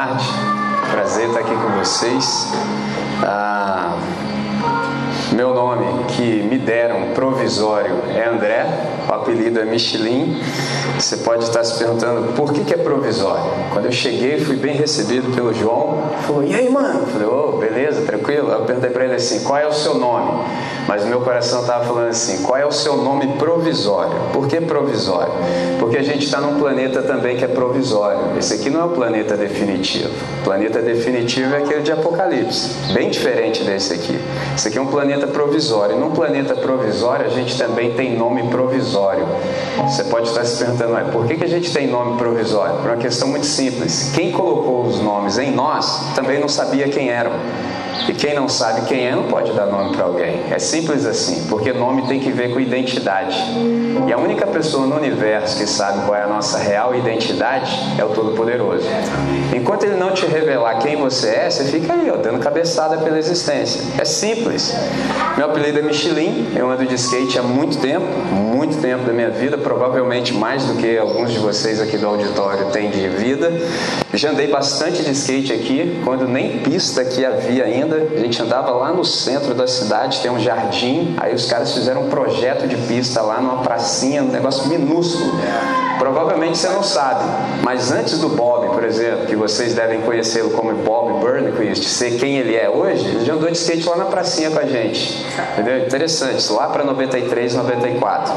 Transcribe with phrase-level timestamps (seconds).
[0.00, 0.24] tarde.
[0.92, 2.50] Prazer estar aqui com vocês.
[3.22, 3.98] Ah,
[5.32, 8.66] meu nome que me deram provisório é André,
[9.10, 10.40] o apelido é Michelin.
[10.96, 13.44] Você pode estar se perguntando por que, que é provisório.
[13.72, 16.10] Quando eu cheguei, fui bem recebido pelo João.
[16.26, 17.06] Falou: E aí, mano?
[17.06, 18.50] Falei: Ô, oh, beleza, tranquilo.
[18.52, 20.44] Eu perguntei para ele assim: Qual é o seu nome?
[20.86, 24.12] Mas meu coração estava falando assim: Qual é o seu nome provisório?
[24.32, 25.32] Por que provisório?
[25.78, 28.38] Porque a gente está num planeta também que é provisório.
[28.38, 30.10] Esse aqui não é o planeta definitivo.
[30.40, 34.20] O planeta definitivo é aquele de Apocalipse, bem diferente desse aqui.
[34.54, 35.96] Esse aqui é um planeta provisório.
[35.96, 38.99] E num planeta provisório, a gente também tem nome provisório.
[39.84, 42.76] Você pode estar se perguntando, mas por que, que a gente tem nome provisório?
[42.76, 44.12] Por uma questão muito simples.
[44.14, 47.32] Quem colocou os nomes em nós também não sabia quem eram.
[48.08, 50.40] E quem não sabe quem é não pode dar nome para alguém.
[50.50, 53.36] É simples assim, porque nome tem que ver com identidade.
[54.06, 58.04] E a única pessoa no universo que sabe qual é a nossa real identidade é
[58.04, 58.86] o Todo-Poderoso.
[59.70, 63.16] Enquanto ele não te revelar quem você é, você fica aí, ó, dando cabeçada pela
[63.16, 63.80] existência.
[63.96, 64.74] É simples.
[65.36, 69.30] Meu apelido é Michelin, eu ando de skate há muito tempo, muito tempo da minha
[69.30, 73.52] vida, provavelmente mais do que alguns de vocês aqui do auditório têm de vida.
[74.12, 78.72] Já andei bastante de skate aqui, quando nem pista que havia ainda a gente andava
[78.72, 82.76] lá no centro da cidade, tem um jardim, aí os caras fizeram um projeto de
[82.76, 85.30] pista lá numa pracinha, um negócio minúsculo.
[85.96, 87.22] Provavelmente você não sabe,
[87.62, 92.38] mas antes do Bob, por exemplo, que vocês devem conhecê-lo como Bob Burnquist, ser quem
[92.38, 95.22] ele é hoje, ele já andou de skate lá na pracinha com a gente.
[95.52, 95.84] Entendeu?
[95.84, 98.32] Interessante, lá para 93, 94.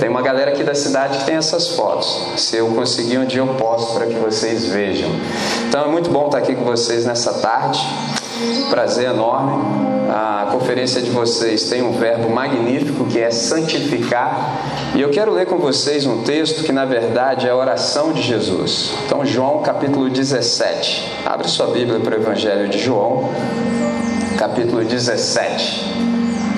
[0.00, 2.32] Tem uma galera aqui da cidade que tem essas fotos.
[2.36, 5.08] Se eu conseguir um dia eu posto para que vocês vejam.
[5.68, 7.78] Então é muito bom estar aqui com vocês nessa tarde.
[8.70, 9.79] Prazer enorme.
[10.22, 14.54] A conferência de vocês tem um verbo magnífico que é santificar.
[14.94, 18.20] E eu quero ler com vocês um texto que, na verdade, é a oração de
[18.20, 18.92] Jesus.
[19.06, 21.22] Então, João capítulo 17.
[21.24, 23.30] Abre sua Bíblia para o Evangelho de João,
[24.38, 25.86] capítulo 17.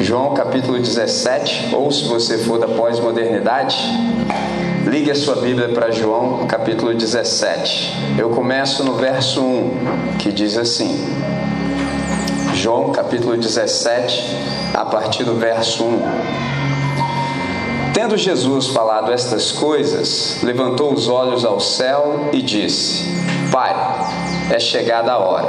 [0.01, 3.77] João capítulo 17, ou se você for da pós-modernidade,
[4.89, 8.17] ligue a sua Bíblia para João capítulo 17.
[8.19, 10.99] Eu começo no verso 1, que diz assim:
[12.63, 14.37] João capítulo 17,
[14.73, 16.01] a partir do verso 1.
[17.93, 23.03] Tendo Jesus falado estas coisas, levantou os olhos ao céu e disse:
[23.51, 23.75] Pai,
[24.49, 25.49] é chegada a hora.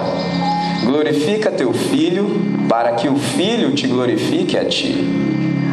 [0.83, 5.07] Glorifica teu filho, para que o filho te glorifique a ti.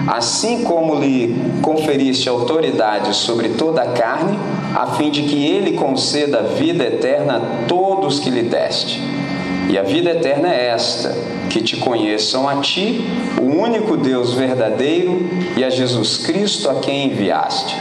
[0.07, 4.39] Assim como lhe conferiste autoridade sobre toda a carne,
[4.75, 9.20] a fim de que ele conceda vida eterna a todos que lhe deste.
[9.69, 11.15] E a vida eterna é esta:
[11.49, 13.05] que te conheçam a ti,
[13.41, 17.77] o único Deus verdadeiro, e a Jesus Cristo a quem enviaste.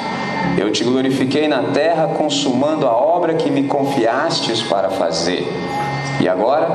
[0.57, 5.47] Eu te glorifiquei na terra, consumando a obra que me confiastes para fazer.
[6.21, 6.67] E agora,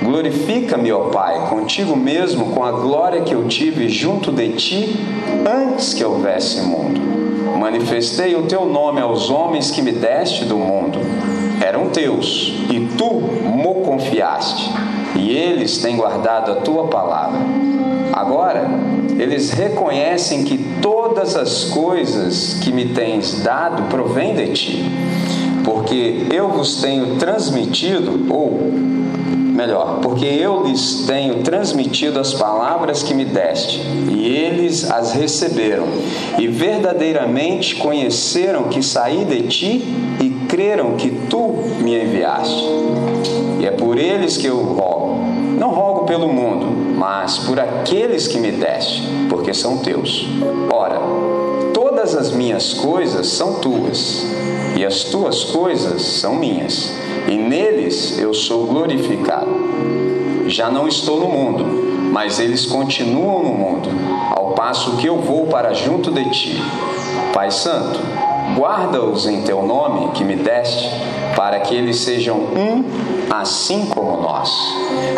[0.00, 4.96] glorifica-me, ó Pai, contigo mesmo, com a glória que eu tive junto de ti
[5.44, 7.00] antes que houvesse mundo.
[7.58, 11.00] Manifestei o teu nome aos homens que me deste do mundo
[11.64, 13.22] eram teus, e tu
[14.02, 14.70] confiaste,
[15.16, 17.40] e eles têm guardado a tua palavra.
[18.12, 18.68] Agora,
[19.18, 24.84] eles reconhecem que todas as coisas que me tens dado provêm de ti,
[25.64, 28.72] porque eu vos tenho transmitido, ou
[29.52, 33.80] melhor, porque eu lhes tenho transmitido as palavras que me deste,
[34.10, 35.86] e eles as receberam,
[36.38, 39.84] e verdadeiramente conheceram que saí de ti
[40.20, 42.62] e creram que tu me enviaste.
[43.58, 45.24] E é por eles que eu rogo.
[45.58, 50.26] Não rogo pelo mundo, mas por aqueles que me deste, porque são teus.
[50.70, 51.00] Ora,
[51.72, 54.26] todas as minhas coisas são tuas,
[54.76, 56.92] e as tuas coisas são minhas,
[57.26, 59.48] e neles eu sou glorificado.
[60.48, 61.64] Já não estou no mundo,
[62.12, 63.88] mas eles continuam no mundo,
[64.36, 66.62] ao passo que eu vou para junto de ti.
[67.32, 67.98] Pai Santo,
[68.56, 70.88] Guarda-os em teu nome que me deste,
[71.36, 72.84] para que eles sejam um,
[73.30, 74.50] assim como nós.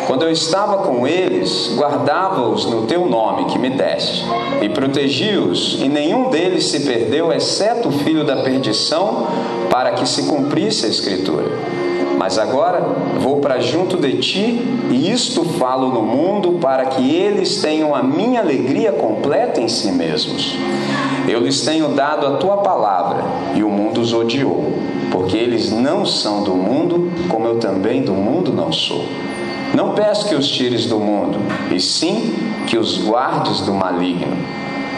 [0.07, 4.25] Quando eu estava com eles, guardava-os no teu nome que me deste,
[4.63, 9.27] e protegi-os, e nenhum deles se perdeu, exceto o filho da perdição,
[9.71, 11.84] para que se cumprisse a Escritura.
[12.25, 12.81] Mas agora
[13.21, 14.59] vou para junto de ti,
[14.91, 19.93] e isto falo no mundo, para que eles tenham a minha alegria completa em si
[19.93, 20.57] mesmos.
[21.29, 23.23] Eu lhes tenho dado a tua palavra,
[23.55, 24.73] e o mundo os odiou,
[25.13, 29.05] porque eles não são do mundo, como eu também do mundo não sou.
[29.75, 31.39] Não peço que os tires do mundo,
[31.71, 32.33] e sim
[32.67, 34.35] que os guardes do maligno.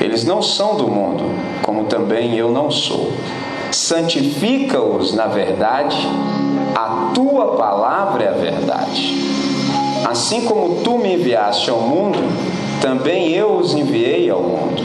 [0.00, 1.24] Eles não são do mundo,
[1.60, 3.10] como também eu não sou.
[3.72, 6.08] Santifica-os na verdade,
[6.76, 9.14] a tua palavra é a verdade.
[10.04, 12.18] Assim como tu me enviaste ao mundo,
[12.82, 14.82] também eu os enviei ao mundo.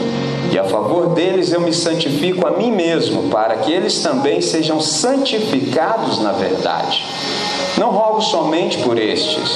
[0.50, 4.80] E a favor deles eu me santifico a mim mesmo, para que eles também sejam
[4.80, 7.04] santificados na verdade.
[7.76, 9.50] Não rogo somente por estes,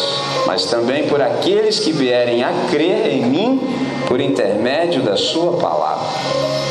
[0.47, 3.61] mas também por aqueles que vierem a crer em mim
[4.07, 6.07] por intermédio da Sua palavra,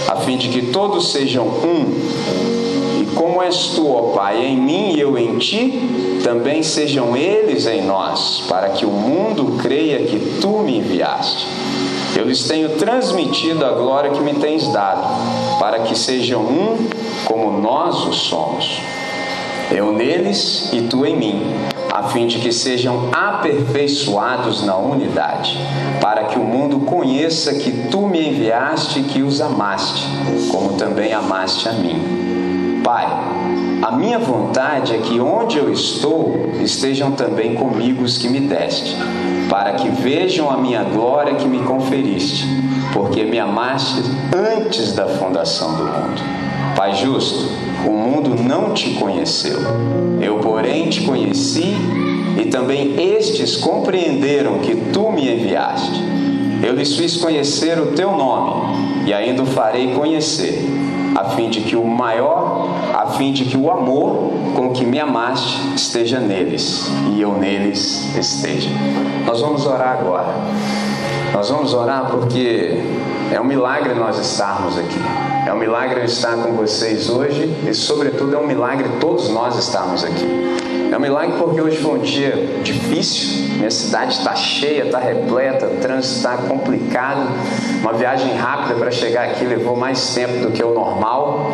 [0.10, 2.55] a fim de que todos sejam um
[3.16, 7.82] como és tu, ó Pai, em mim e eu em ti, também sejam eles em
[7.82, 11.48] nós, para que o mundo creia que tu me enviaste.
[12.16, 15.08] Eu lhes tenho transmitido a glória que me tens dado,
[15.60, 16.88] para que sejam um
[17.26, 18.80] como nós o somos.
[19.72, 21.44] Eu neles e tu em mim,
[21.92, 25.58] a fim de que sejam aperfeiçoados na unidade,
[26.00, 30.06] para que o mundo conheça que tu me enviaste e que os amaste,
[30.52, 32.44] como também amaste a mim.
[32.86, 33.08] Pai,
[33.82, 38.96] a minha vontade é que onde eu estou estejam também comigo os que me deste,
[39.50, 42.46] para que vejam a minha glória que me conferiste,
[42.94, 46.22] porque me amaste antes da fundação do mundo.
[46.76, 47.50] Pai justo,
[47.88, 49.58] o mundo não te conheceu,
[50.22, 51.76] eu, porém, te conheci
[52.40, 56.04] e também estes compreenderam que tu me enviaste.
[56.62, 60.64] Eu lhes fiz conhecer o teu nome e ainda o farei conhecer
[61.16, 62.44] a fim de que o maior,
[63.18, 68.70] fim de que o amor com que me amaste esteja neles e eu neles esteja.
[69.26, 70.34] Nós vamos orar agora.
[71.34, 72.80] Nós vamos orar porque
[73.33, 75.00] é um milagre nós estarmos aqui.
[75.48, 79.57] É um milagre eu estar com vocês hoje e, sobretudo, é um milagre todos nós
[79.57, 80.25] estarmos aqui.
[80.92, 82.31] É um milagre porque hoje foi um dia
[82.63, 87.30] difícil, minha cidade está cheia, está repleta, o trânsito está complicado.
[87.81, 91.51] Uma viagem rápida para chegar aqui levou mais tempo do que o normal.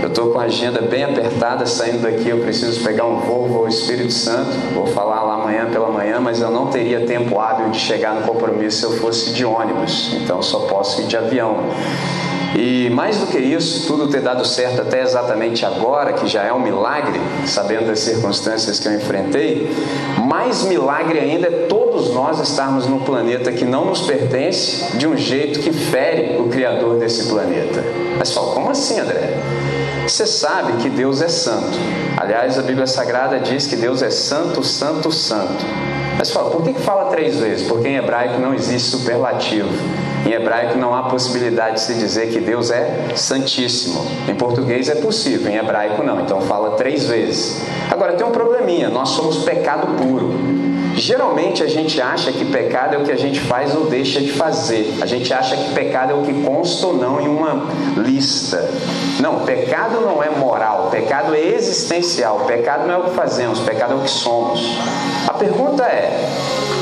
[0.00, 3.68] Eu estou com a agenda bem apertada, saindo daqui eu preciso pegar um voo, ao
[3.68, 4.52] Espírito Santo.
[4.74, 8.22] Vou falar lá amanhã pela manhã, mas eu não teria tempo hábil de chegar no
[8.22, 11.56] compromisso se eu fosse de ônibus, então só posso ir de avião.
[12.54, 16.52] E mais do que isso, tudo ter dado certo até exatamente agora, que já é
[16.52, 19.70] um milagre, sabendo das circunstâncias que eu enfrentei,
[20.26, 25.16] mais milagre ainda é todos nós estarmos no planeta que não nos pertence de um
[25.16, 27.84] jeito que fere o Criador desse planeta.
[28.18, 29.34] Mas fala, como assim, André?
[30.06, 31.78] Você sabe que Deus é santo.
[32.28, 35.64] Aliás, a Bíblia Sagrada diz que Deus é santo, santo, santo.
[36.18, 37.66] Mas fala, por que, fala três vezes?
[37.66, 39.70] Porque em hebraico não existe superlativo.
[40.26, 44.04] Em hebraico não há possibilidade de se dizer que Deus é santíssimo.
[44.28, 46.20] Em português é possível, em hebraico não.
[46.20, 47.62] Então fala três vezes.
[47.90, 50.57] Agora tem um probleminha: nós somos pecado puro.
[50.98, 54.32] Geralmente a gente acha que pecado é o que a gente faz ou deixa de
[54.32, 54.98] fazer.
[55.00, 57.66] A gente acha que pecado é o que consta ou não em uma
[57.96, 58.68] lista.
[59.20, 62.40] Não, pecado não é moral, pecado é existencial.
[62.46, 64.60] Pecado não é o que fazemos, pecado é o que somos.
[65.28, 66.28] A pergunta é: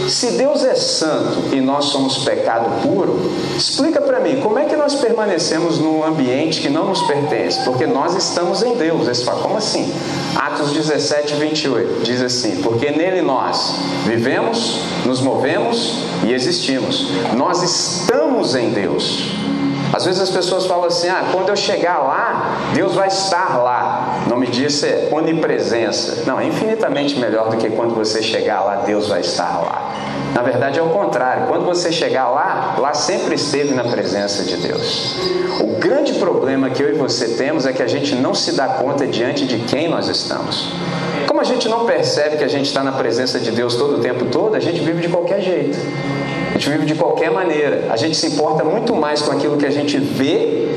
[0.08, 4.76] se Deus é santo e nós somos pecado puro, explica para mim, como é que
[4.76, 7.64] nós permanecemos num ambiente que não nos pertence?
[7.64, 9.06] Porque nós estamos em Deus.
[9.06, 9.92] Eles falam, como assim?
[10.34, 13.74] Atos 17, 28 diz assim: Porque nele nós
[14.04, 17.08] vivemos, nos movemos e existimos.
[17.34, 19.36] Nós estamos em Deus.
[19.92, 24.22] Às vezes as pessoas falam assim: ah, quando eu chegar lá, Deus vai estar lá.
[24.26, 26.24] O nome disso é onipresença.
[26.26, 29.95] Não, é infinitamente melhor do que quando você chegar lá, Deus vai estar lá.
[30.36, 31.46] Na verdade é o contrário.
[31.46, 35.16] Quando você chegar lá, lá sempre esteve na presença de Deus.
[35.58, 38.68] O grande problema que eu e você temos é que a gente não se dá
[38.68, 40.68] conta diante de quem nós estamos.
[41.26, 44.00] Como a gente não percebe que a gente está na presença de Deus todo o
[44.00, 45.78] tempo todo, a gente vive de qualquer jeito.
[46.50, 47.86] A gente vive de qualquer maneira.
[47.88, 50.68] A gente se importa muito mais com aquilo que a gente vê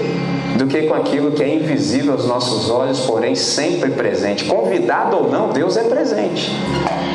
[0.58, 4.46] do que com aquilo que é invisível aos nossos olhos, porém sempre presente.
[4.46, 6.50] Convidado ou não, Deus é presente.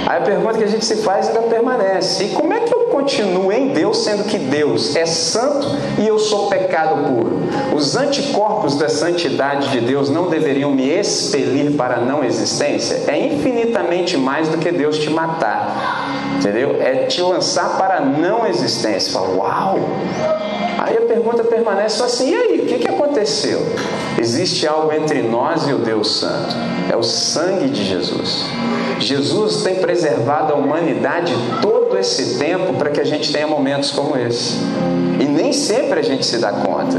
[0.07, 2.85] Aí a pergunta que a gente se faz ainda permanece: e como é que eu
[2.85, 5.67] continuo em Deus, sendo que Deus é santo
[5.99, 7.41] e eu sou pecado puro?
[7.75, 13.03] Os anticorpos da santidade de Deus não deveriam me expelir para a não existência?
[13.09, 16.11] É infinitamente mais do que Deus te matar.
[16.39, 16.77] Entendeu?
[16.81, 19.13] É te lançar para a não existência.
[19.13, 19.79] Fala, uau!
[20.79, 23.61] Aí a pergunta permanece só assim: e aí, o que, que aconteceu?
[24.19, 26.55] Existe algo entre nós e o Deus Santo.
[26.91, 28.45] É o sangue de Jesus.
[29.01, 34.17] Jesus tem preservado a humanidade todo esse tempo para que a gente tenha momentos como
[34.17, 34.59] esse.
[35.21, 36.99] E nem sempre a gente se dá conta.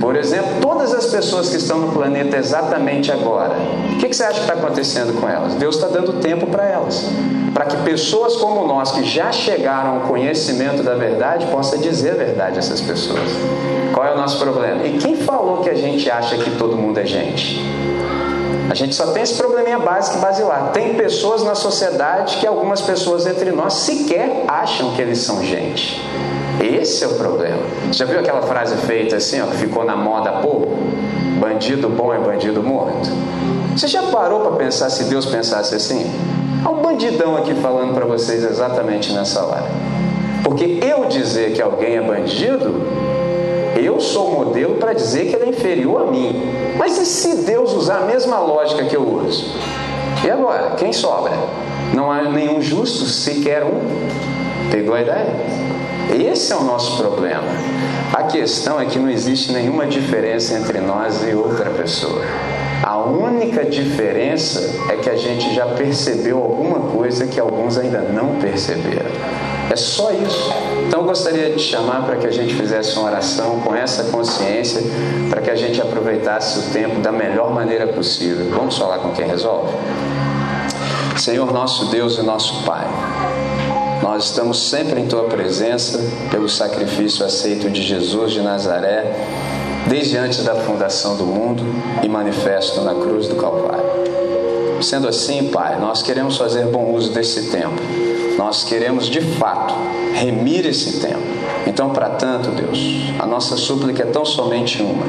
[0.00, 3.54] Por exemplo, todas as pessoas que estão no planeta exatamente agora,
[3.94, 5.54] o que, você acha que está acontecendo com elas?
[5.54, 7.08] Deus está dando tempo para elas,
[7.54, 12.14] para que pessoas como nós, que já chegaram ao conhecimento da verdade, possam dizer a
[12.14, 13.30] verdade a essas pessoas.
[13.96, 14.86] Qual é o nosso problema?
[14.86, 17.58] E quem falou que a gente acha que todo mundo é gente?
[18.68, 20.70] A gente só tem esse probleminha básico e basilar.
[20.74, 25.98] Tem pessoas na sociedade que algumas pessoas entre nós sequer acham que eles são gente.
[26.60, 27.62] Esse é o problema.
[27.90, 30.76] Já viu aquela frase feita assim, ó, que ficou na moda há pouco?
[31.40, 33.08] Bandido bom é bandido morto.
[33.74, 36.04] Você já parou para pensar se Deus pensasse assim?
[36.62, 39.64] Há um bandidão aqui falando para vocês exatamente nessa hora.
[40.44, 43.05] Porque eu dizer que alguém é bandido,
[43.78, 46.42] eu sou modelo para dizer que ele é inferior a mim.
[46.78, 49.54] Mas e se Deus usar a mesma lógica que eu uso?
[50.24, 50.76] E agora?
[50.76, 51.32] Quem sobra?
[51.94, 53.80] Não há nenhum justo, sequer um.
[54.70, 55.36] Pegou a ideia?
[56.14, 57.48] Esse é o nosso problema.
[58.12, 62.22] A questão é que não existe nenhuma diferença entre nós e outra pessoa.
[62.82, 68.36] A única diferença é que a gente já percebeu alguma coisa que alguns ainda não
[68.36, 69.10] perceberam.
[69.70, 70.52] É só isso.
[70.86, 74.80] Então eu gostaria de chamar para que a gente fizesse uma oração com essa consciência,
[75.28, 78.46] para que a gente aproveitasse o tempo da melhor maneira possível.
[78.50, 79.72] Vamos falar com quem resolve?
[81.16, 82.86] Senhor nosso Deus e nosso Pai.
[84.02, 85.98] Nós estamos sempre em Tua presença
[86.30, 89.12] pelo sacrifício aceito de Jesus de Nazaré,
[89.88, 91.62] desde antes da fundação do mundo
[92.02, 93.84] e manifesto na cruz do Calvário.
[94.82, 97.80] Sendo assim, Pai, nós queremos fazer bom uso desse tempo.
[98.36, 99.74] Nós queremos de fato
[100.14, 101.22] remir esse tempo.
[101.66, 102.78] Então, para tanto, Deus,
[103.18, 105.06] a nossa súplica é tão somente uma: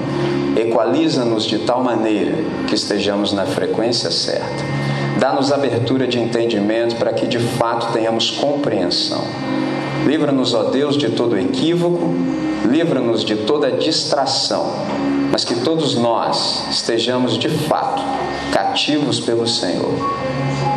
[0.60, 2.36] equaliza-nos de tal maneira
[2.68, 4.88] que estejamos na frequência certa
[5.20, 9.24] Dá-nos abertura de entendimento para que de fato tenhamos compreensão.
[10.06, 12.14] Livra-nos, ó Deus, de todo equívoco,
[12.68, 14.74] livra-nos de toda distração,
[15.32, 18.02] mas que todos nós estejamos de fato
[18.52, 19.94] cativos pelo Senhor.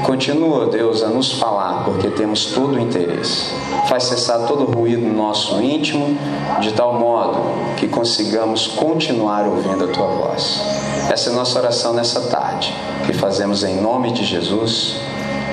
[0.04, 3.52] Continua, Deus, a nos falar, porque temos todo o interesse.
[3.88, 6.16] Faz cessar todo o ruído no nosso íntimo,
[6.60, 7.40] de tal modo
[7.76, 10.62] que consigamos continuar ouvindo a tua voz.
[11.10, 12.74] Essa é a nossa oração nessa tarde
[13.06, 14.96] que fazemos em nome de Jesus.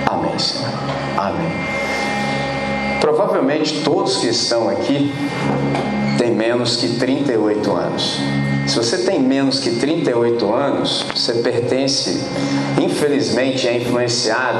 [0.06, 0.70] Amém, Senhor.
[1.18, 1.52] Amém.
[3.02, 5.12] Provavelmente todos que estão aqui
[6.18, 8.20] têm menos que 38 anos.
[8.68, 12.22] Se você tem menos que 38 anos, você pertence,
[12.82, 14.60] infelizmente, é influenciado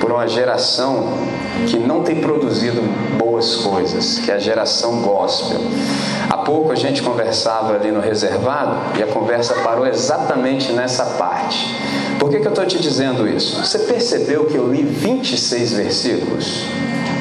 [0.00, 1.12] por uma geração
[1.66, 2.80] que não tem produzido
[3.18, 5.60] boas coisas, que é a geração gospel.
[6.30, 11.76] Há pouco a gente conversava ali no reservado e a conversa parou exatamente nessa parte.
[12.18, 13.62] Por que, que eu estou te dizendo isso?
[13.62, 16.64] Você percebeu que eu li 26 versículos?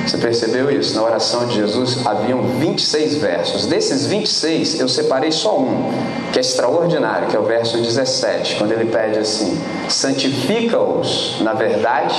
[0.06, 0.96] Você percebeu isso?
[0.96, 3.66] Na oração de Jesus haviam 26 versos.
[3.68, 5.92] Desses 26, eu separei só um,
[6.32, 12.16] que é extraordinário, que é o verso 17, quando ele pede assim: Santifica-os na verdade,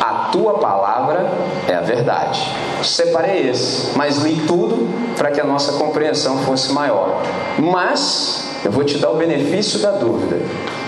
[0.00, 1.30] a tua palavra
[1.68, 2.40] é a verdade.
[2.82, 7.22] Separei esse, mas li tudo para que a nossa compreensão fosse maior.
[7.58, 10.38] Mas eu vou te dar o benefício da dúvida.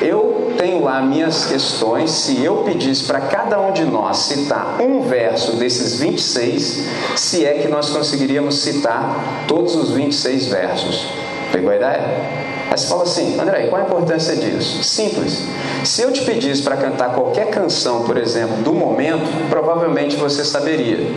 [0.00, 0.31] Eu
[0.62, 2.12] tenho lá minhas questões.
[2.12, 7.54] Se eu pedisse para cada um de nós citar um verso desses 26, se é
[7.54, 11.06] que nós conseguiríamos citar todos os 26 versos.
[11.50, 12.42] Pegou a ideia?
[12.70, 14.84] Aí você fala assim, André, qual a importância disso?
[14.84, 15.42] Simples.
[15.84, 21.10] Se eu te pedisse para cantar qualquer canção, por exemplo, do momento, provavelmente você saberia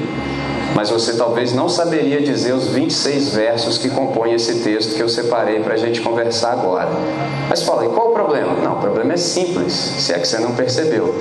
[0.75, 5.07] mas você talvez não saberia dizer os 26 versos que compõem esse texto que eu
[5.07, 6.89] separei para a gente conversar agora.
[7.47, 8.53] Mas fala, e qual o problema?
[8.55, 11.15] Não, o problema é simples, se é que você não percebeu.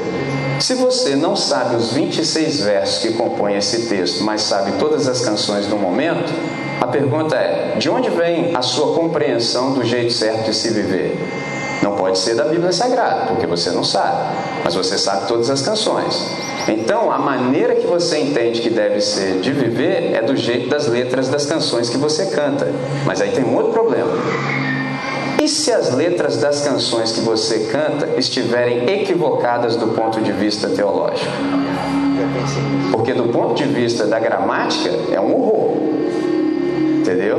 [0.58, 5.20] Se você não sabe os 26 versos que compõem esse texto, mas sabe todas as
[5.20, 6.32] canções do momento,
[6.80, 11.16] a pergunta é: de onde vem a sua compreensão do jeito certo de se viver?
[11.84, 14.16] Não pode ser da Bíblia Sagrada, porque você não sabe,
[14.64, 16.30] mas você sabe todas as canções.
[16.66, 20.86] Então, a maneira que você entende que deve ser de viver é do jeito das
[20.86, 22.72] letras das canções que você canta.
[23.04, 24.10] Mas aí tem um outro problema.
[25.42, 30.70] E se as letras das canções que você canta estiverem equivocadas do ponto de vista
[30.70, 31.30] teológico?
[32.92, 35.76] Porque do ponto de vista da gramática é um horror.
[37.00, 37.38] Entendeu?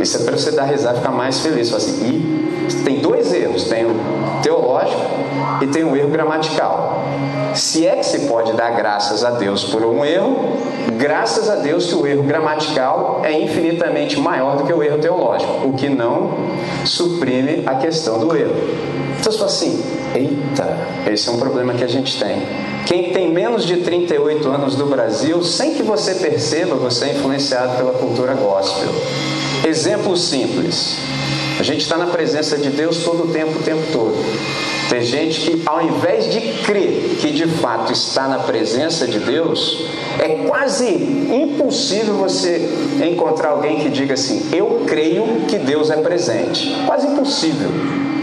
[0.00, 1.68] Isso é para você dar risada e ficar mais feliz.
[1.68, 3.94] Fala assim, e tem dois erros: tem o
[4.42, 5.00] teológico
[5.60, 7.04] e tem o erro gramatical.
[7.54, 10.56] Se é que se pode dar graças a Deus por um erro,
[10.96, 15.68] graças a Deus que o erro gramatical é infinitamente maior do que o erro teológico,
[15.68, 16.32] o que não
[16.84, 18.54] suprime a questão do erro.
[19.20, 19.82] Então fala assim:
[20.14, 20.76] eita,
[21.10, 22.42] esse é um problema que a gente tem.
[22.86, 27.76] Quem tem menos de 38 anos do Brasil, sem que você perceba, você é influenciado
[27.76, 28.90] pela cultura gospel.
[29.64, 30.96] Exemplo simples.
[31.62, 34.16] A gente está na presença de Deus todo o tempo, o tempo todo.
[34.90, 39.86] Tem gente que, ao invés de crer que de fato está na presença de Deus,
[40.18, 42.68] é quase impossível você
[43.08, 46.74] encontrar alguém que diga assim: Eu creio que Deus é presente.
[46.84, 47.70] Quase impossível.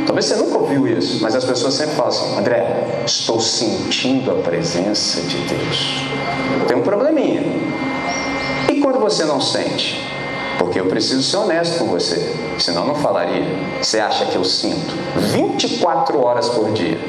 [0.06, 4.36] Talvez você nunca ouviu isso, mas as pessoas sempre falam assim: André, estou sentindo a
[4.36, 6.04] presença de Deus.
[6.68, 7.42] Tem um probleminha.
[8.70, 10.09] E quando você não sente?
[10.60, 13.46] Porque eu preciso ser honesto com você, senão não falaria.
[13.82, 17.00] Você acha que eu sinto 24 horas por dia.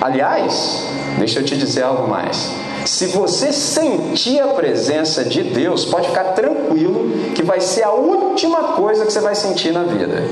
[0.00, 0.86] Aliás,
[1.18, 2.50] deixa eu te dizer algo mais.
[2.86, 8.74] Se você sentir a presença de Deus, pode ficar tranquilo que vai ser a última
[8.74, 10.22] coisa que você vai sentir na vida,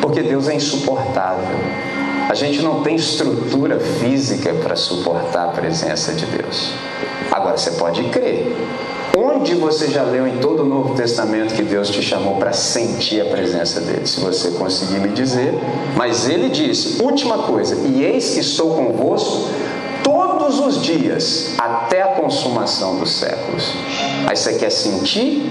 [0.00, 1.58] porque Deus é insuportável.
[2.28, 6.72] A gente não tem estrutura física para suportar a presença de Deus.
[7.30, 8.54] Agora você pode crer.
[9.18, 13.22] Onde você já leu em todo o Novo Testamento que Deus te chamou para sentir
[13.22, 14.06] a presença dele?
[14.06, 15.54] Se você conseguir me dizer.
[15.96, 19.48] Mas ele disse: última coisa, e eis que estou convosco
[20.04, 23.72] todos os dias, até a consumação dos séculos.
[24.26, 25.50] Aí você quer sentir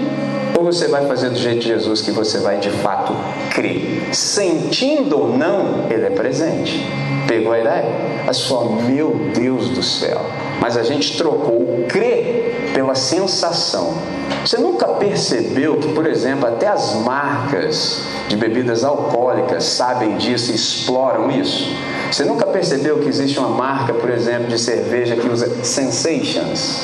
[0.56, 3.12] ou você vai fazer do jeito de Jesus que você vai de fato
[3.52, 4.10] crer?
[4.12, 6.86] Sentindo ou não, ele é presente.
[7.26, 7.84] Pegou a ideia?
[8.24, 10.20] Mas só, meu Deus do céu.
[10.60, 13.94] Mas a gente trocou o crer pela sensação.
[14.44, 20.54] Você nunca percebeu que, por exemplo, até as marcas de bebidas alcoólicas sabem disso e
[20.54, 21.74] exploram isso?
[22.12, 26.82] Você nunca percebeu que existe uma marca, por exemplo, de cerveja que usa sensations?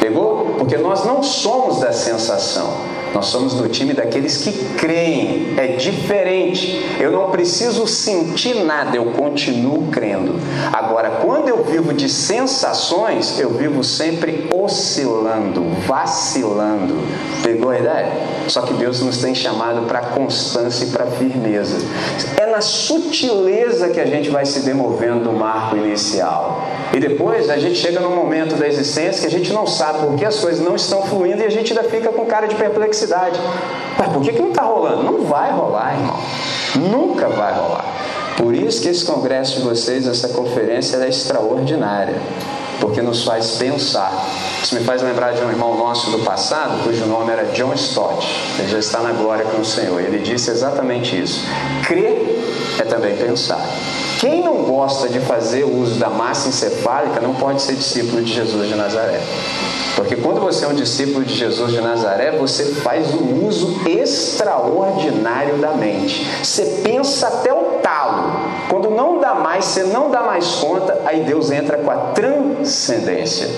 [0.00, 0.56] Pegou?
[0.58, 2.95] Porque nós não somos da sensação.
[3.16, 5.54] Nós somos do time daqueles que creem.
[5.56, 6.84] É diferente.
[7.00, 10.34] Eu não preciso sentir nada, eu continuo crendo.
[10.70, 16.94] Agora, quando eu vivo de sensações, eu vivo sempre oscilando, vacilando.
[17.42, 18.12] Pegou a ideia?
[18.48, 21.78] Só que Deus nos tem chamado para constância e para firmeza.
[22.36, 26.62] É na sutileza que a gente vai se demovendo do marco inicial.
[26.92, 30.16] E depois a gente chega num momento da existência que a gente não sabe por
[30.16, 33.05] que as coisas não estão fluindo e a gente ainda fica com cara de perplexidade
[33.06, 33.40] felicidade.
[33.96, 35.02] Mas por que, que não está rolando?
[35.02, 36.18] Não vai rolar, irmão.
[36.90, 37.84] Nunca vai rolar.
[38.36, 42.20] Por isso que esse congresso de vocês, essa conferência, é extraordinária.
[42.80, 44.12] Porque nos faz pensar.
[44.62, 48.26] Isso me faz lembrar de um irmão nosso do passado, cujo nome era John Stott.
[48.58, 49.98] Ele já está na glória com o Senhor.
[49.98, 51.46] Ele disse exatamente isso.
[51.86, 52.38] Crer
[52.78, 53.64] é também pensar.
[54.18, 58.68] Quem não gosta de fazer uso da massa encefálica não pode ser discípulo de Jesus
[58.68, 59.20] de Nazaré.
[59.94, 65.58] Porque quando você é um discípulo de Jesus de Nazaré, você faz um uso extraordinário
[65.58, 66.26] da mente.
[66.42, 68.50] Você pensa até o talo.
[68.68, 73.48] Quando não dá mais, você não dá mais conta, aí Deus entra com a transcendência.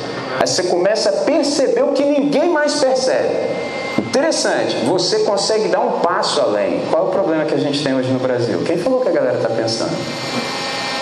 [0.41, 3.68] Aí você começa a perceber o que ninguém mais percebe.
[3.99, 6.83] Interessante, você consegue dar um passo além.
[6.91, 8.63] Qual é o problema que a gente tem hoje no Brasil?
[8.65, 9.97] Quem falou que a galera está pensando?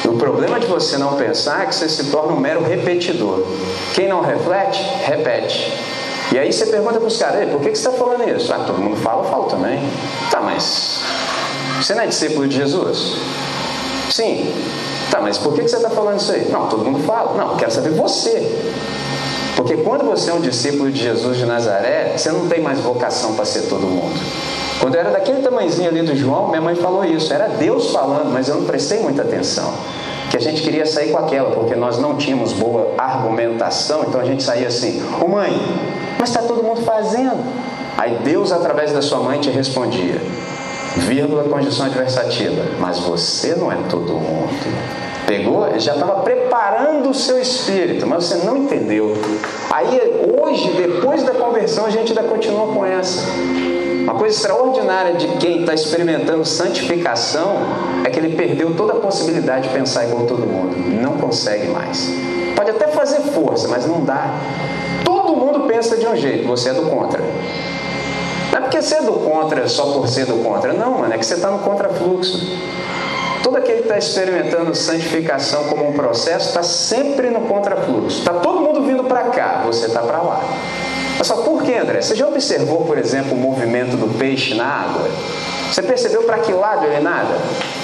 [0.06, 3.42] O problema de você não pensar é que você se torna um mero repetidor.
[3.94, 5.72] Quem não reflete, repete.
[6.32, 8.52] E aí você pergunta para os caras, por que, que você está falando isso?
[8.52, 9.78] Ah, todo mundo fala, eu falo também.
[10.30, 11.00] Tá, mas
[11.80, 13.16] você não é discípulo de Jesus?
[14.10, 14.52] Sim.
[15.10, 16.48] Tá, mas por que, que você está falando isso aí?
[16.50, 17.34] Não, todo mundo fala.
[17.34, 18.72] Não, quero saber você.
[19.56, 23.34] Porque quando você é um discípulo de Jesus de Nazaré, você não tem mais vocação
[23.34, 24.20] para ser todo mundo.
[24.78, 27.32] Quando eu era daquele tamanhozinho ali do João, minha mãe falou isso.
[27.32, 29.72] Era Deus falando, mas eu não prestei muita atenção.
[30.30, 34.24] Que a gente queria sair com aquela, porque nós não tínhamos boa argumentação, então a
[34.24, 35.52] gente saía assim: Ô mãe,
[36.18, 37.42] mas está todo mundo fazendo.
[37.96, 40.20] Aí Deus, através da sua mãe, te respondia:
[40.96, 44.50] vírgula, condição adversativa, mas você não é todo mundo.
[45.26, 45.78] Pegou?
[45.78, 49.12] Já estava preparando o seu espírito, mas você não entendeu.
[49.70, 50.00] Aí,
[50.40, 53.26] hoje, depois da conversão, a gente ainda continua com essa.
[54.04, 57.56] Uma coisa extraordinária de quem está experimentando santificação
[58.04, 60.76] é que ele perdeu toda a possibilidade de pensar igual todo mundo.
[61.02, 62.08] Não consegue mais.
[62.54, 64.30] Pode até fazer força, mas não dá.
[65.04, 67.20] Todo mundo pensa de um jeito, você é do contra.
[68.52, 70.72] Não é porque você é do contra só por ser do contra.
[70.72, 72.46] Não, mano, é que você está no contrafluxo.
[73.46, 78.18] Todo aquele que está experimentando santificação como um processo está sempre no contrafluxo.
[78.18, 80.42] Está todo mundo vindo para cá, você está para lá.
[81.16, 82.02] Mas só por que, André?
[82.02, 85.08] Você já observou, por exemplo, o movimento do peixe na água?
[85.70, 87.36] Você percebeu para que lado ele nada?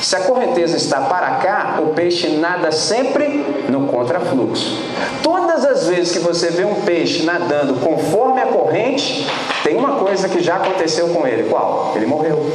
[0.03, 3.29] Se a correnteza está para cá, o peixe nada sempre
[3.68, 4.77] no contrafluxo.
[5.22, 9.29] Todas as vezes que você vê um peixe nadando conforme a corrente,
[9.62, 11.48] tem uma coisa que já aconteceu com ele.
[11.48, 11.92] Qual?
[11.94, 12.51] Ele morreu.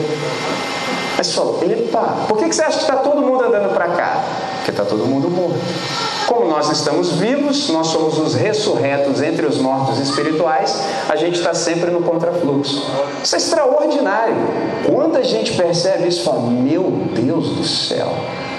[1.17, 4.23] Mas você falou, epa, por que você acha que está todo mundo andando para cá?
[4.57, 5.57] Porque está todo mundo morto.
[6.27, 11.53] Como nós estamos vivos, nós somos os ressurretos entre os mortos espirituais, a gente está
[11.53, 12.85] sempre no contrafluxo.
[13.23, 14.35] Isso é extraordinário.
[14.91, 16.83] Quando a gente percebe isso, fala: Meu
[17.15, 18.13] Deus do céu,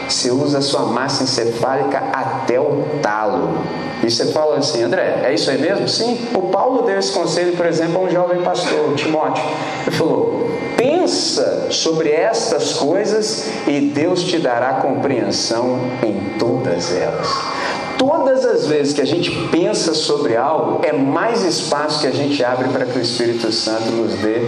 [0.08, 3.58] Você usa a sua massa encefálica até o talo.
[4.02, 5.88] E você fala assim, André, é isso aí mesmo?
[5.88, 6.28] Sim.
[6.34, 9.44] O Paulo deu esse conselho, por exemplo, a um jovem pastor, Timóteo.
[9.86, 17.28] Ele falou: pensa sobre estas coisas e Deus te dará compreensão em todas elas.
[17.98, 22.44] Todas as vezes que a gente pensa sobre algo, é mais espaço que a gente
[22.44, 24.40] abre para que o Espírito Santo nos dê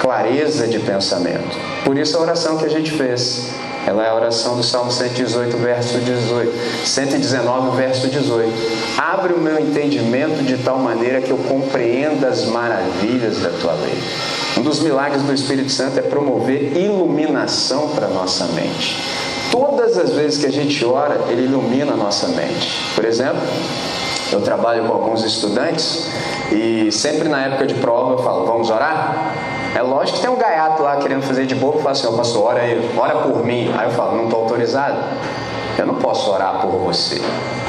[0.00, 1.54] clareza de pensamento.
[1.84, 3.50] Por isso a oração que a gente fez.
[3.86, 6.86] Ela é a oração do Salmo 118, verso 18.
[6.86, 8.52] 119, verso 18.
[8.96, 13.98] Abre o meu entendimento de tal maneira que eu compreenda as maravilhas da tua lei.
[14.56, 18.96] Um dos milagres do Espírito Santo é promover iluminação para nossa mente.
[19.50, 22.80] Todas as vezes que a gente ora, ele ilumina a nossa mente.
[22.94, 23.42] Por exemplo,
[24.32, 26.08] eu trabalho com alguns estudantes
[26.50, 29.53] e sempre na época de prova eu falo: vamos orar?
[29.74, 32.12] É lógico que tem um gaiato lá querendo fazer de boca e fala assim: Ô
[32.12, 32.90] pastor, ora aí,
[33.24, 33.74] por mim.
[33.76, 34.98] Aí eu falo: não estou autorizado.
[35.76, 37.16] Eu não posso orar por você.
[37.16, 37.24] Ele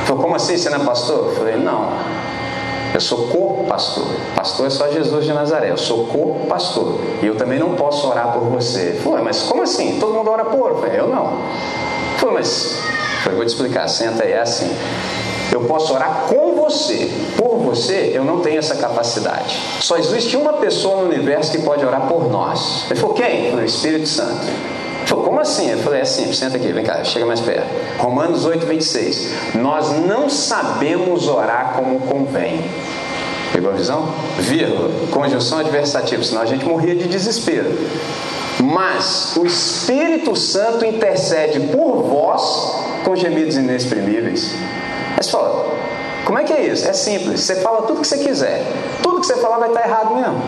[0.06, 0.56] falou: como assim?
[0.56, 1.30] Você não é pastor?
[1.30, 1.90] Eu falei: não.
[2.94, 4.06] Eu sou co-pastor.
[4.36, 5.72] Pastor é só Jesus de Nazaré.
[5.72, 6.98] Eu sou co-pastor.
[7.22, 9.00] E eu também não posso orar por você.
[9.04, 10.00] Foi, mas como assim?
[10.00, 10.70] Todo mundo ora por?
[10.70, 11.40] Eu falei, eu não.
[12.18, 12.80] Foi, mas.
[13.24, 13.90] Foi, vou te explicar.
[13.90, 14.74] Senta aí, é assim.
[15.56, 17.10] Eu posso orar com você.
[17.38, 19.58] Por você, eu não tenho essa capacidade.
[19.80, 22.84] Só existe uma pessoa no universo que pode orar por nós.
[22.90, 23.56] Ele falou, quem?
[23.56, 24.46] O Espírito Santo.
[24.46, 25.72] Ele falou, como assim?
[25.72, 27.68] Eu falei, é simples, senta aqui, vem cá, chega mais perto.
[28.00, 29.56] Romanos 8, 26.
[29.56, 32.62] Nós não sabemos orar como convém.
[33.54, 34.10] Pegou a visão?
[34.38, 37.72] Vírgula, conjunção adversativa, senão a gente morria de desespero.
[38.62, 44.54] Mas o Espírito Santo intercede por vós com gemidos inexprimíveis.
[45.18, 45.66] Mas fala,
[46.26, 46.88] como é que é isso?
[46.88, 47.42] É simples.
[47.42, 48.66] Você fala tudo que você quiser.
[49.04, 50.42] Tudo que você falar vai estar errado mesmo.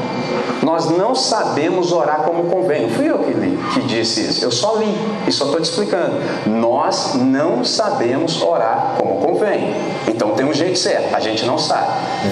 [0.63, 2.81] Nós não sabemos orar como convém.
[2.83, 4.43] Não fui eu que li, que disse isso.
[4.43, 4.93] Eu só li
[5.27, 6.15] e só estou te explicando.
[6.47, 9.75] Nós não sabemos orar como convém.
[10.07, 11.15] Então tem um jeito certo.
[11.15, 11.91] A gente não sabe.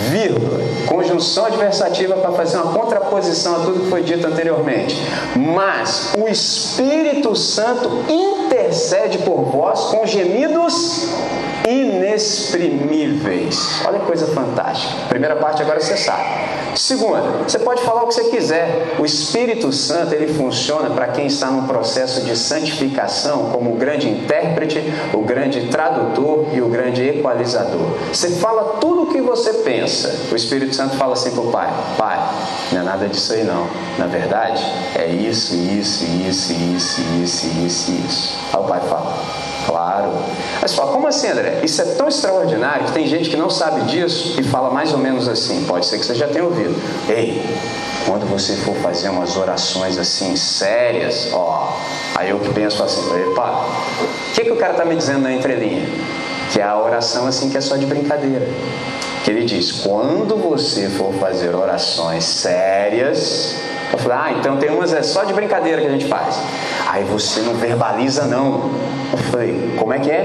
[0.10, 0.60] Vírgula.
[0.88, 4.96] Conjunção adversativa para fazer uma contraposição a tudo que foi dito anteriormente.
[5.36, 11.10] Mas o Espírito Santo intercede por vós com gemidos
[11.68, 13.82] inexprimíveis.
[13.86, 14.94] Olha que coisa fantástica.
[15.10, 16.24] Primeira parte agora você sabe.
[16.76, 18.96] Segunda, você pode falar o que você quiser.
[19.00, 24.10] O Espírito Santo ele funciona para quem está num processo de santificação, como o grande
[24.10, 27.98] intérprete, o grande tradutor e o grande equalizador.
[28.12, 30.14] Você fala tudo o que você pensa.
[30.32, 32.20] O Espírito Santo fala assim para o Pai: Pai,
[32.74, 33.68] não é nada disso aí não.
[33.98, 34.62] Na verdade,
[34.96, 38.38] é isso, isso, isso, isso, isso, isso, isso.
[38.54, 40.12] Aí o Pai fala: Claro.
[40.62, 41.60] Mas fala, como assim, André?
[41.64, 45.00] Isso é tão extraordinário que tem gente que não sabe disso e fala mais ou
[45.00, 45.66] menos assim.
[45.66, 46.76] Pode ser que você já tenha ouvido.
[47.10, 47.44] Ei,
[48.06, 51.76] quando você for fazer umas orações assim sérias, ó,
[52.16, 53.02] aí eu que penso assim,
[53.32, 53.66] epa,
[54.30, 55.88] o que, que o cara está me dizendo na entrelinha?
[56.54, 58.48] Que é a oração assim que é só de brincadeira.
[59.24, 63.56] Que ele diz, quando você for fazer orações sérias,
[63.92, 66.40] eu falei, ah, então tem umas é só de brincadeira que a gente faz.
[66.88, 68.72] Aí você não verbaliza não.
[69.12, 70.16] Eu falei, como é que é?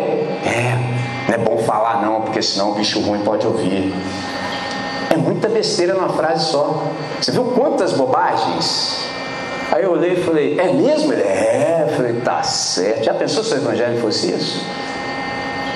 [0.44, 3.94] É, não é bom falar não, porque senão o bicho ruim pode ouvir.
[5.10, 6.84] É muita besteira numa frase só.
[7.20, 9.08] Você viu quantas bobagens?
[9.72, 11.12] Aí eu olhei e falei, é mesmo?
[11.12, 11.86] Ele, é.
[11.88, 13.04] Eu falei, tá certo.
[13.04, 14.64] Já pensou se o evangelho fosse isso?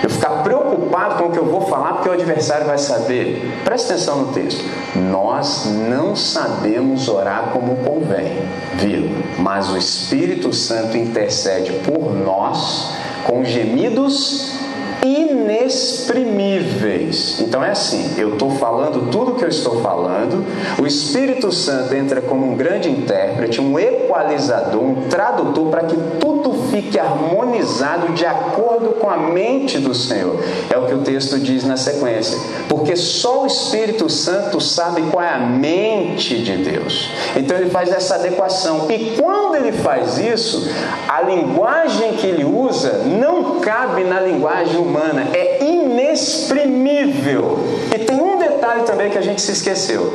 [0.04, 3.50] Eu ficar preocupado com o que eu vou falar porque o adversário vai saber.
[3.64, 4.62] Preste atenção no texto.
[4.94, 8.36] Nós não sabemos orar como convém,
[8.74, 9.08] viu?
[9.38, 12.92] Mas o Espírito Santo intercede por nós
[13.24, 14.58] com gemidos
[15.02, 17.40] inexprimíveis.
[17.40, 20.44] Então é assim: eu estou falando tudo o que eu estou falando,
[20.78, 25.96] o Espírito Santo entra como um grande intérprete, um equalizador, um tradutor para que
[26.44, 30.38] tudo fique harmonizado de acordo com a mente do Senhor.
[30.70, 32.38] É o que o texto diz na sequência.
[32.68, 37.08] Porque só o Espírito Santo sabe qual é a mente de Deus.
[37.34, 38.86] Então ele faz essa adequação.
[38.90, 40.68] E quando ele faz isso,
[41.08, 47.58] a linguagem que ele usa não cabe na linguagem humana, é inexprimível.
[47.94, 50.12] E tem um detalhe também que a gente se esqueceu.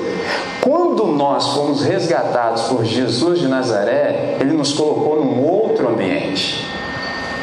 [0.62, 6.19] Quando nós fomos resgatados por Jesus de Nazaré, ele nos colocou num outro ambiente.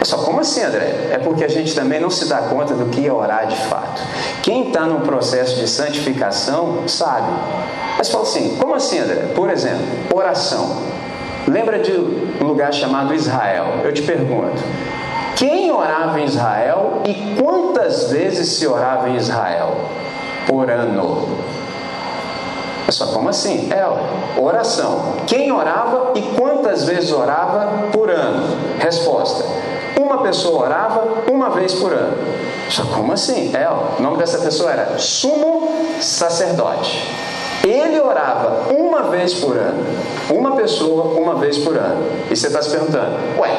[0.03, 1.09] Só como assim, André?
[1.11, 4.01] É porque a gente também não se dá conta do que é orar de fato.
[4.43, 7.33] Quem está num processo de santificação sabe.
[7.99, 9.33] Mas fala assim, como assim, André?
[9.35, 9.85] Por exemplo,
[10.15, 10.77] oração.
[11.49, 13.81] Lembra de um lugar chamado Israel?
[13.83, 14.63] Eu te pergunto,
[15.35, 19.77] quem orava em Israel e quantas vezes se orava em Israel
[20.47, 21.37] por ano?
[22.87, 23.69] Pessoal, como assim?
[23.73, 25.15] É oração.
[25.27, 28.66] Quem orava e quantas vezes orava por ano?
[28.79, 29.45] Resposta:
[29.99, 32.17] uma pessoa orava uma vez por ano.
[32.69, 33.53] Só como assim?
[33.55, 35.69] É, ó, o nome dessa pessoa era Sumo
[36.01, 37.03] Sacerdote.
[37.65, 39.85] Ele orava uma vez por ano.
[40.31, 42.05] Uma pessoa, uma vez por ano.
[42.31, 43.51] E você está se perguntando, ué,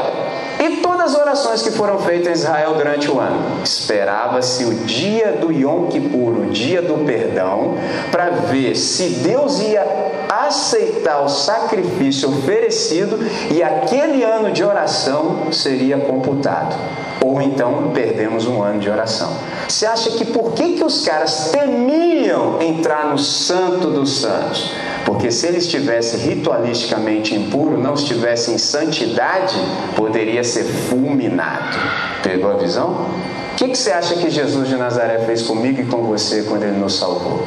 [0.59, 3.61] e todas as orações que foram feitas em Israel durante o ano?
[3.63, 7.75] Esperava-se o dia do Yom Kippur, o dia do perdão,
[8.11, 13.19] para ver se Deus ia aceitar o sacrifício oferecido
[13.51, 16.75] e aquele ano de oração seria computado.
[17.23, 19.31] Ou então perdemos um ano de oração.
[19.67, 24.71] Você acha que por que, que os caras temiam entrar no Santo dos Santos?
[25.05, 29.55] Porque se ele estivesse ritualisticamente impuro, não estivesse em santidade,
[29.95, 31.77] poderia ser fulminado.
[32.21, 33.07] Pegou a visão?
[33.53, 36.63] O que, que você acha que Jesus de Nazaré fez comigo e com você quando
[36.63, 37.43] ele nos salvou?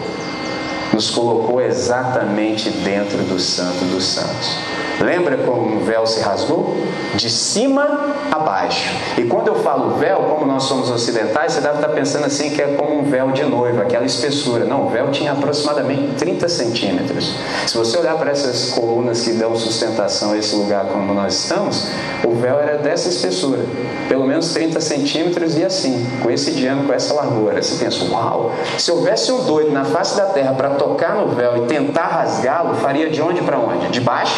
[1.01, 4.90] Nos colocou exatamente dentro do Santo dos Santos.
[5.01, 6.77] Lembra como o véu se rasgou?
[7.15, 8.95] De cima a baixo.
[9.17, 12.61] E quando eu falo véu, como nós somos ocidentais, você deve estar pensando assim que
[12.61, 14.67] é como um véu de noiva, aquela espessura.
[14.67, 17.35] Não, o véu tinha aproximadamente 30 centímetros.
[17.67, 21.89] Se você olhar para essas colunas que dão sustentação a esse lugar como nós estamos,
[22.23, 23.65] o véu era dessa espessura,
[24.07, 27.63] pelo menos 30 centímetros e assim, com esse diâmetro, com essa largura.
[27.63, 31.65] Você pensa, uau, se houvesse um doido na face da terra para tocar no véu
[31.65, 33.89] e tentar rasgá-lo, faria de onde para onde?
[33.89, 34.37] De baixo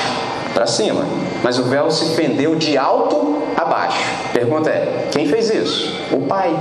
[0.52, 1.04] para cima.
[1.42, 4.02] Mas o véu se pendeu de alto a baixo.
[4.32, 6.06] Pergunta é: quem fez isso?
[6.12, 6.54] O Pai.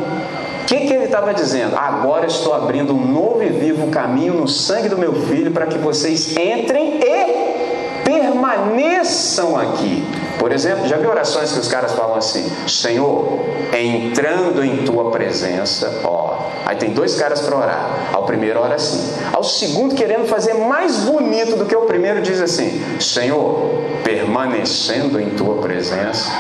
[0.62, 1.76] O que, que ele estava dizendo?
[1.76, 5.78] Agora estou abrindo um novo e vivo caminho no sangue do meu filho para que
[5.78, 10.04] vocês entrem e permaneçam aqui.
[10.40, 13.40] Por exemplo, já vi orações que os caras falam assim: Senhor,
[13.74, 16.32] entrando em tua presença, ó.
[16.66, 18.10] Aí tem dois caras para orar.
[18.14, 19.14] Ao primeiro ora assim.
[19.32, 23.70] Ao segundo, querendo fazer mais bonito do que o primeiro, diz assim: Senhor,
[24.04, 26.32] permanecendo em tua presença.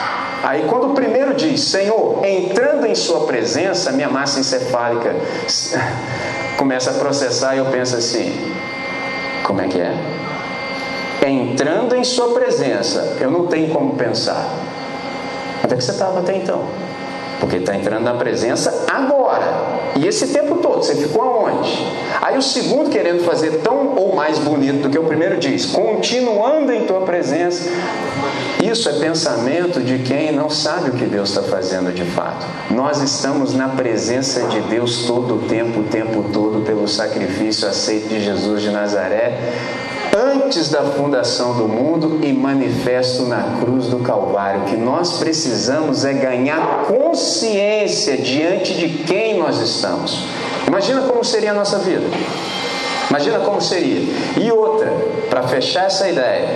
[0.44, 5.16] Aí, quando o primeiro diz, Senhor, entrando em Sua presença, minha massa encefálica
[6.58, 8.54] começa a processar e eu penso assim:
[9.44, 10.21] como é que é?
[11.26, 14.50] Entrando em Sua presença, eu não tenho como pensar.
[15.64, 16.64] Onde é que você estava até então?
[17.40, 19.82] Porque está entrando na presença agora.
[19.96, 21.88] E esse tempo todo, você ficou aonde?
[22.22, 26.72] Aí o segundo, querendo fazer tão ou mais bonito do que o primeiro, diz: continuando
[26.72, 27.70] em tua presença.
[28.64, 32.46] Isso é pensamento de quem não sabe o que Deus está fazendo de fato.
[32.70, 38.08] Nós estamos na presença de Deus todo o tempo, o tempo todo, pelo sacrifício aceito
[38.08, 39.40] de Jesus de Nazaré
[40.32, 44.62] antes da fundação do mundo e manifesto na cruz do Calvário.
[44.62, 50.24] O que nós precisamos é ganhar consciência diante de quem nós estamos.
[50.67, 52.06] Imagina como seria a nossa vida.
[53.10, 54.02] Imagina como seria.
[54.41, 54.89] E outra,
[55.30, 56.48] para fechar essa ideia,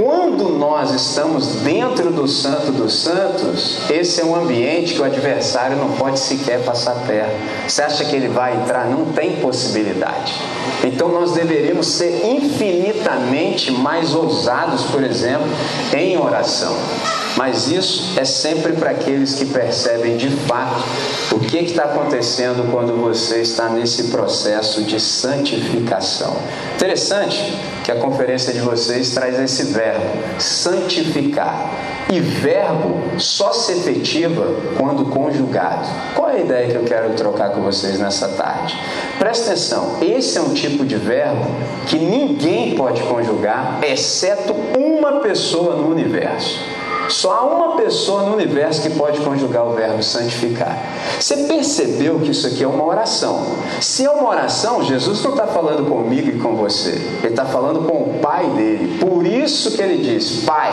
[0.00, 5.76] quando nós estamos dentro do Santo dos Santos, esse é um ambiente que o adversário
[5.76, 7.36] não pode sequer passar perto.
[7.68, 8.86] Você acha que ele vai entrar?
[8.86, 10.32] Não tem possibilidade.
[10.82, 15.46] Então nós deveríamos ser infinitamente mais ousados, por exemplo,
[15.94, 16.74] em oração.
[17.40, 20.84] Mas isso é sempre para aqueles que percebem de fato
[21.32, 26.36] o que está acontecendo quando você está nesse processo de santificação.
[26.76, 30.04] Interessante que a conferência de vocês traz esse verbo,
[30.38, 31.72] santificar.
[32.12, 35.88] E verbo só se efetiva quando conjugado.
[36.14, 38.78] Qual é a ideia que eu quero trocar com vocês nessa tarde?
[39.18, 41.46] Presta atenção, esse é um tipo de verbo
[41.86, 46.79] que ninguém pode conjugar, exceto uma pessoa no universo.
[47.10, 50.78] Só há uma pessoa no universo que pode conjugar o verbo santificar.
[51.18, 53.44] Você percebeu que isso aqui é uma oração?
[53.80, 56.90] Se é uma oração, Jesus não está falando comigo e com você.
[56.90, 58.96] Ele está falando com o Pai dele.
[58.98, 60.72] Por isso que ele diz: Pai,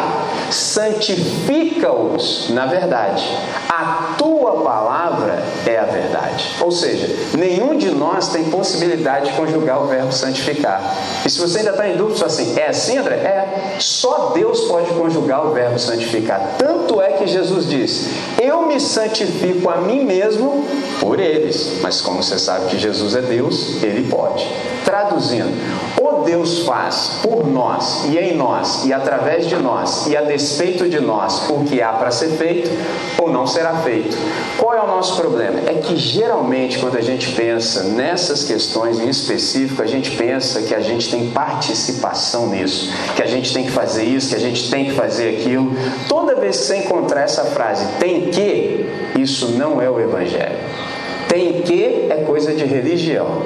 [0.51, 3.35] santifica-os na verdade.
[3.67, 6.55] A tua palavra é a verdade.
[6.61, 10.95] Ou seja, nenhum de nós tem possibilidade de conjugar o verbo santificar.
[11.25, 13.15] E se você ainda está em dúvida, assim, é assim, André?
[13.15, 13.77] É.
[13.79, 16.55] Só Deus pode conjugar o verbo santificar santificar.
[16.57, 18.09] Tanto é que Jesus diz:
[18.41, 20.65] Eu me santifico a mim mesmo
[20.99, 21.79] por eles.
[21.81, 24.45] Mas como você sabe que Jesus é Deus, ele pode.
[24.83, 25.51] Traduzindo,
[26.23, 30.99] Deus faz por nós e em nós e através de nós e a despeito de
[30.99, 32.69] nós o que há para ser feito,
[33.21, 34.17] ou não será feito.
[34.57, 35.59] Qual é o nosso problema?
[35.67, 40.73] É que geralmente quando a gente pensa nessas questões em específico, a gente pensa que
[40.73, 44.69] a gente tem participação nisso, que a gente tem que fazer isso, que a gente
[44.69, 45.71] tem que fazer aquilo.
[46.07, 48.85] Toda vez que você encontrar essa frase, tem que,
[49.17, 50.57] isso não é o Evangelho.
[51.27, 53.41] Tem que é coisa de religião.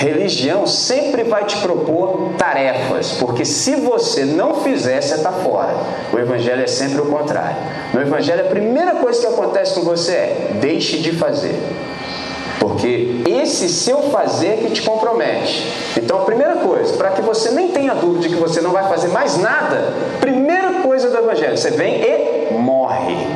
[0.00, 5.76] Religião sempre vai te propor tarefas, porque se você não fizer, você está fora.
[6.10, 7.56] O Evangelho é sempre o contrário.
[7.92, 11.54] No Evangelho, a primeira coisa que acontece com você é: deixe de fazer.
[12.58, 15.70] Porque esse seu fazer que te compromete.
[15.94, 18.88] Então, a primeira coisa, para que você nem tenha dúvida de que você não vai
[18.88, 23.26] fazer mais nada, primeira coisa do Evangelho, você vem e morre.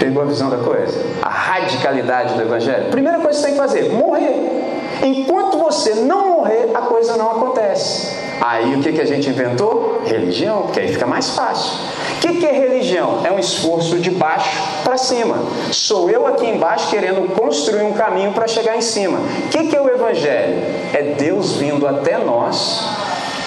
[0.00, 1.00] Pegou a visão da coisa?
[1.22, 2.90] A radicalidade do Evangelho?
[2.90, 4.67] Primeira coisa que você tem que fazer: morrer.
[5.02, 8.16] Enquanto você não morrer, a coisa não acontece.
[8.40, 10.02] Aí o que, que a gente inventou?
[10.04, 11.78] Religião, porque aí fica mais fácil.
[12.16, 13.20] O que, que é religião?
[13.24, 15.36] É um esforço de baixo para cima.
[15.70, 19.18] Sou eu aqui embaixo querendo construir um caminho para chegar em cima.
[19.18, 20.62] O que, que é o Evangelho?
[20.92, 22.88] É Deus vindo até nós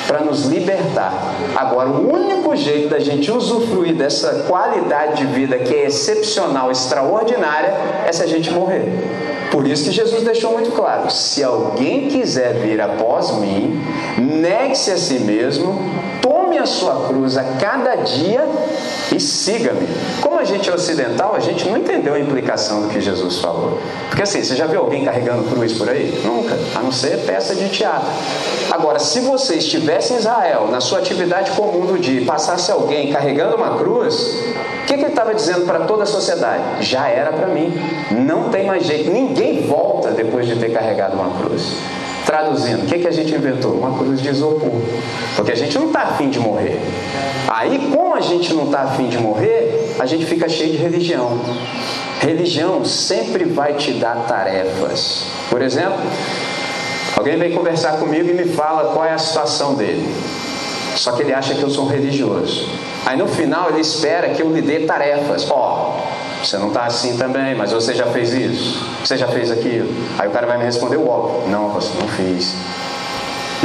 [0.07, 1.13] para nos libertar.
[1.55, 7.73] Agora, o único jeito da gente usufruir dessa qualidade de vida que é excepcional, extraordinária,
[8.05, 8.83] é se a gente morrer.
[9.51, 13.79] Por isso que Jesus deixou muito claro: se alguém quiser vir após mim,
[14.17, 15.77] negue-se a si mesmo,
[16.21, 18.47] tome a sua cruz a cada dia
[19.15, 19.87] e siga-me.
[20.21, 23.77] Como a gente é ocidental, a gente não entendeu a implicação do que Jesus falou.
[24.07, 26.21] Porque assim, você já viu alguém carregando cruz por aí?
[26.23, 28.09] Nunca, a não ser peça de teatro.
[28.71, 33.55] Agora, se você estivesse em Israel, na sua atividade comum do dia, passasse alguém carregando
[33.57, 34.39] uma cruz,
[34.83, 36.63] o que, que ele estava dizendo para toda a sociedade?
[36.81, 37.73] Já era para mim,
[38.11, 41.73] não tem mais jeito, ninguém volta depois de ter carregado uma cruz.
[42.31, 43.73] Traduzindo, o que, que a gente inventou?
[43.73, 44.71] Uma cruz de isopor.
[45.35, 46.79] Porque a gente não está afim de morrer.
[47.49, 51.41] Aí, como a gente não está afim de morrer, a gente fica cheio de religião.
[52.21, 55.25] Religião sempre vai te dar tarefas.
[55.49, 55.99] Por exemplo,
[57.17, 60.09] alguém vem conversar comigo e me fala qual é a situação dele.
[60.95, 62.65] Só que ele acha que eu sou religioso.
[63.05, 65.45] Aí no final ele espera que eu lhe dê tarefas.
[65.51, 65.99] Ó,
[66.43, 69.89] você não está assim também, mas você já fez isso, você já fez aquilo.
[70.17, 72.55] Aí o cara vai me responder o Não, você não fiz.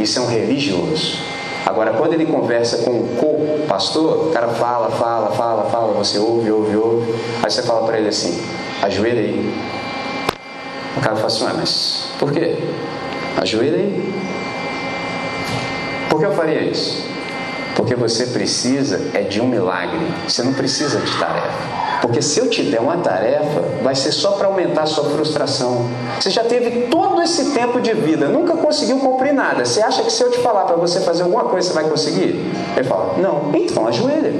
[0.00, 1.18] Isso é um religioso.
[1.64, 6.50] Agora, quando ele conversa com o co-pastor, o cara fala, fala, fala, fala, você ouve,
[6.50, 7.14] ouve, ouve.
[7.42, 8.40] Aí você fala para ele assim:
[8.82, 9.54] ajoelha aí.
[10.96, 12.56] O cara fala assim: mas por quê?
[13.36, 14.14] Ajoelha aí.
[16.08, 17.04] Por que eu faria isso?
[17.74, 20.06] Porque você precisa é de um milagre.
[20.28, 21.85] Você não precisa de tarefa.
[22.00, 25.88] Porque se eu te der uma tarefa, vai ser só para aumentar a sua frustração.
[26.20, 29.64] Você já teve todo esse tempo de vida, nunca conseguiu cumprir nada.
[29.64, 32.52] Você acha que se eu te falar para você fazer alguma coisa, você vai conseguir?
[32.76, 34.32] Ele fala: Não, então ajoelha.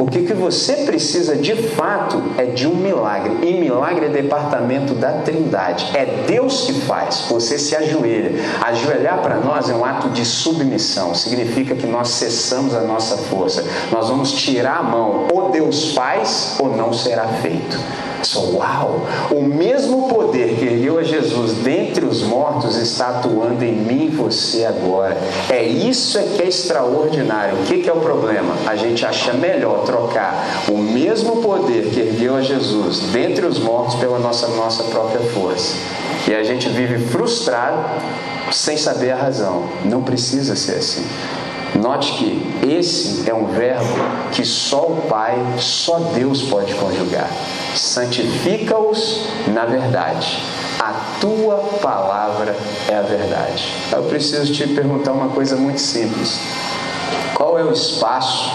[0.00, 3.46] O que você precisa de fato é de um milagre.
[3.46, 5.90] E milagre é departamento da Trindade.
[5.92, 7.26] É Deus que faz.
[7.28, 8.32] Você se ajoelha.
[8.62, 11.14] Ajoelhar para nós é um ato de submissão.
[11.14, 13.62] Significa que nós cessamos a nossa força.
[13.92, 15.28] Nós vamos tirar a mão.
[15.34, 17.78] Ou Deus faz ou não será feito.
[18.22, 19.06] Só uau!
[19.30, 24.08] O mesmo poder que ergueu a Jesus dentre os mortos está atuando em mim e
[24.08, 25.16] você agora.
[25.48, 27.56] É isso é que é extraordinário.
[27.60, 28.54] O que, que é o problema?
[28.66, 33.96] A gente acha melhor trocar o mesmo poder que ergueu a Jesus dentre os mortos
[33.96, 35.74] pela nossa, nossa própria força.
[36.28, 37.84] E a gente vive frustrado
[38.52, 39.64] sem saber a razão.
[39.84, 41.04] Não precisa ser assim.
[41.74, 43.84] Note que esse é um verbo
[44.32, 47.30] que só o Pai, só Deus pode conjugar.
[47.74, 50.42] Santifica-os na verdade.
[50.78, 52.56] A tua palavra
[52.88, 53.72] é a verdade.
[53.92, 56.40] Eu preciso te perguntar uma coisa muito simples.
[57.34, 58.50] Qual é o espaço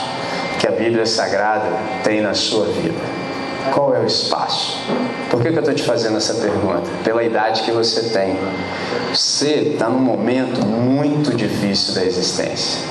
[0.60, 1.70] que a Bíblia Sagrada
[2.04, 3.25] tem na sua vida?
[3.74, 4.78] Qual é o espaço?
[5.30, 6.90] Por que, que eu estou te fazendo essa pergunta?
[7.04, 8.38] Pela idade que você tem.
[9.14, 12.82] Você está num momento muito difícil da existência.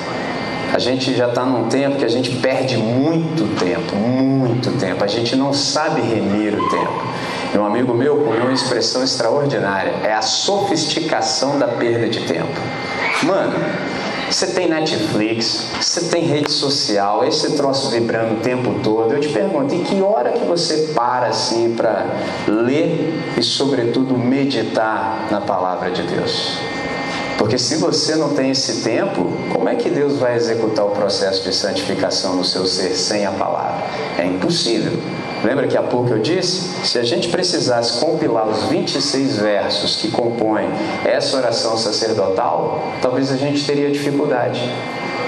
[0.72, 5.04] A gente já está num tempo que a gente perde muito tempo, muito tempo.
[5.04, 7.04] A gente não sabe remir o tempo.
[7.54, 12.60] E um amigo meu cunhou uma expressão extraordinária: é a sofisticação da perda de tempo.
[13.22, 13.54] Mano,
[14.30, 19.12] você tem Netflix, você tem rede social, esse troço vibrando o tempo todo.
[19.12, 22.06] Eu te pergunto, em que hora que você para assim para
[22.46, 26.58] ler e, sobretudo, meditar na palavra de Deus?
[27.38, 31.42] Porque se você não tem esse tempo, como é que Deus vai executar o processo
[31.42, 33.84] de santificação no seu ser sem a palavra?
[34.18, 34.92] É impossível.
[35.44, 36.86] Lembra que há pouco eu disse?
[36.86, 40.70] Se a gente precisasse compilar os 26 versos que compõem
[41.04, 44.60] essa oração sacerdotal, talvez a gente teria dificuldade.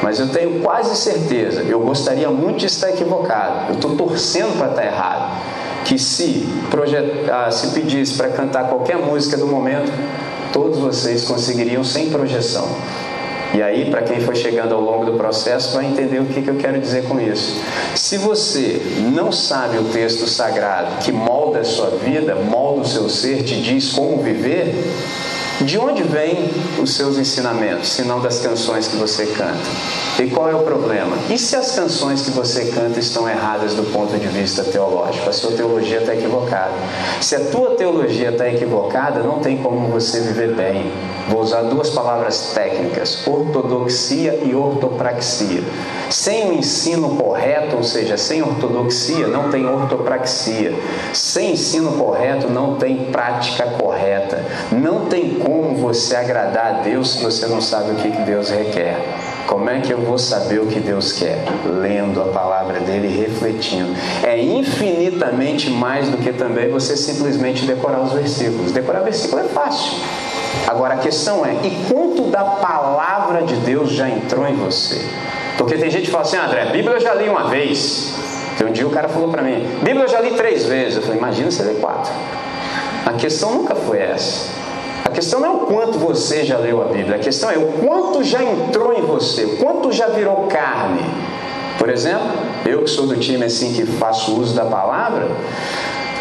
[0.03, 4.71] Mas eu tenho quase certeza, eu gostaria muito de estar equivocado, eu estou torcendo para
[4.71, 5.43] estar errado,
[5.85, 6.49] que se,
[7.31, 9.93] ah, se pedisse para cantar qualquer música do momento,
[10.53, 12.67] todos vocês conseguiriam sem projeção.
[13.57, 16.51] E aí, para quem foi chegando ao longo do processo, vai entender o que, que
[16.51, 17.59] eu quero dizer com isso.
[17.95, 18.83] Se você
[19.15, 23.59] não sabe o texto sagrado que molda a sua vida, molda o seu ser, te
[23.63, 24.75] diz como viver,
[25.61, 29.57] De onde vêm os seus ensinamentos, se não das canções que você canta?
[30.23, 31.17] E qual é o problema?
[31.31, 35.29] E se as canções que você canta estão erradas do ponto de vista teológico?
[35.29, 36.73] A sua teologia está equivocada.
[37.23, 40.93] Se a tua teologia está equivocada, não tem como você viver bem.
[41.29, 45.63] Vou usar duas palavras técnicas: ortodoxia e ortopraxia.
[46.09, 50.73] Sem o ensino correto, ou seja, sem ortodoxia, não tem ortopraxia.
[51.13, 54.45] Sem ensino correto, não tem prática correta.
[54.71, 58.97] Não tem como você agradar a Deus se você não sabe o que Deus requer.
[59.47, 61.38] Como é que eu vou saber o que Deus quer?
[61.64, 63.94] Lendo a palavra dele e refletindo.
[64.24, 68.72] É infinitamente mais do que também você simplesmente decorar os versículos.
[68.72, 69.92] Decorar versículo é fácil.
[70.66, 75.01] Agora a questão é: e quanto da palavra de Deus já entrou em você?
[75.57, 78.14] Porque tem gente que fala assim, ah, André, a Bíblia eu já li uma vez.
[78.55, 80.97] Então um dia o cara falou para mim, Bíblia eu já li três vezes.
[80.97, 82.12] Eu falei, imagina você ler quatro.
[83.07, 84.66] A questão nunca foi essa.
[85.17, 88.23] Questão não é o quanto você já leu a Bíblia, a questão é o quanto
[88.23, 91.01] já entrou em você, o quanto já virou carne.
[91.79, 92.29] Por exemplo,
[92.67, 95.27] eu que sou do time assim que faço uso da palavra,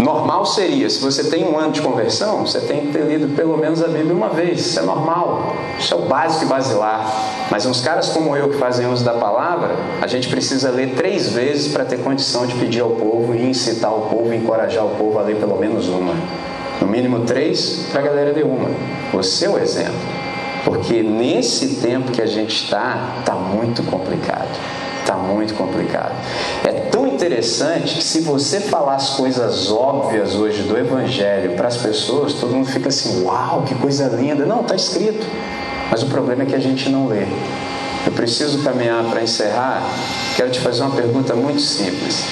[0.01, 3.57] Normal seria, se você tem um ano de conversão, você tem que ter lido pelo
[3.57, 4.59] menos a Bíblia uma vez.
[4.59, 5.55] Isso é normal.
[5.79, 7.47] Isso é o básico e basilar.
[7.49, 11.29] Mas uns caras como eu que fazem uso da palavra, a gente precisa ler três
[11.29, 15.17] vezes para ter condição de pedir ao povo e incitar o povo, encorajar o povo
[15.17, 16.13] a ler pelo menos uma.
[16.81, 18.69] No mínimo três, para a galera de uma.
[19.13, 19.93] Você é o exemplo.
[20.63, 24.49] Porque nesse tempo que a gente está, está muito complicado.
[24.99, 26.13] Está muito complicado.
[26.63, 31.77] É tão interessante que se você falar as coisas óbvias hoje do Evangelho para as
[31.77, 34.45] pessoas, todo mundo fica assim, uau, que coisa linda.
[34.45, 35.25] Não, está escrito.
[35.91, 37.25] Mas o problema é que a gente não lê.
[38.05, 39.83] Eu preciso caminhar para encerrar.
[40.35, 42.23] Quero te fazer uma pergunta muito simples.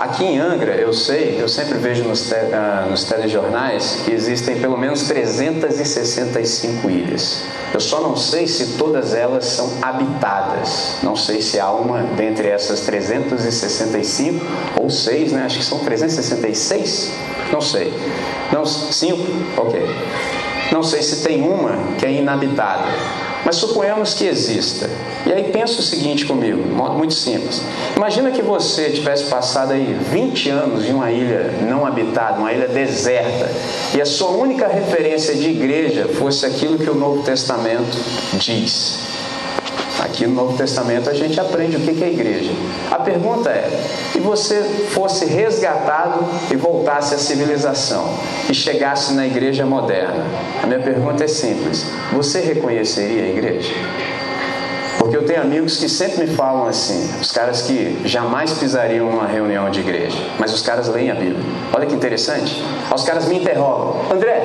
[0.00, 4.58] Aqui em Angra, eu sei, eu sempre vejo nos, te, uh, nos telejornais que existem
[4.58, 7.42] pelo menos 365 ilhas.
[7.74, 10.96] Eu só não sei se todas elas são habitadas.
[11.02, 14.42] Não sei se há uma dentre essas 365
[14.80, 15.44] ou seis, né?
[15.44, 17.12] Acho que são 366.
[17.52, 17.92] Não sei.
[18.50, 19.26] Não, cinco?
[19.58, 19.84] Ok.
[20.72, 22.88] Não sei se tem uma que é inabitada.
[23.44, 24.88] Mas suponhamos que exista.
[25.30, 27.62] E aí pensa o seguinte comigo, de modo muito simples.
[27.94, 32.66] Imagina que você tivesse passado aí 20 anos em uma ilha não habitada, uma ilha
[32.66, 33.48] deserta,
[33.94, 37.96] e a sua única referência de igreja fosse aquilo que o Novo Testamento
[38.38, 38.98] diz.
[40.00, 42.50] Aqui no Novo Testamento a gente aprende o que é igreja.
[42.90, 43.70] A pergunta é:
[44.16, 48.18] e você fosse resgatado e voltasse à civilização
[48.48, 50.26] e chegasse na igreja moderna?
[50.60, 53.72] A minha pergunta é simples: você reconheceria a igreja?
[55.00, 59.26] Porque eu tenho amigos que sempre me falam assim, os caras que jamais pisariam numa
[59.26, 61.42] reunião de igreja, mas os caras leem a Bíblia.
[61.74, 62.62] Olha que interessante.
[62.94, 64.42] Os caras me interrogam: André,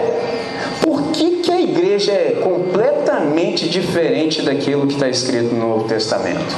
[0.81, 6.55] por que, que a igreja é completamente diferente daquilo que está escrito no Novo Testamento?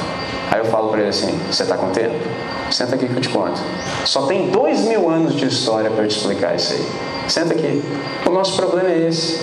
[0.48, 2.14] Aí eu falo para ele assim: Você está com tempo?
[2.70, 3.60] Senta aqui que eu te conto.
[4.04, 6.86] Só tem dois mil anos de história para eu te explicar isso aí.
[7.26, 7.82] Senta aqui.
[8.24, 9.42] O nosso problema é esse.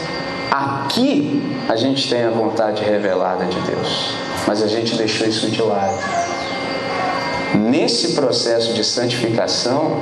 [0.49, 4.15] Aqui a gente tem a vontade revelada de Deus,
[4.47, 5.97] mas a gente deixou isso de lado.
[7.55, 10.01] Nesse processo de santificação,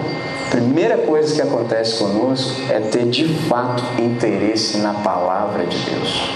[0.49, 6.29] primeira coisa que acontece conosco é ter de fato interesse na palavra de Deus.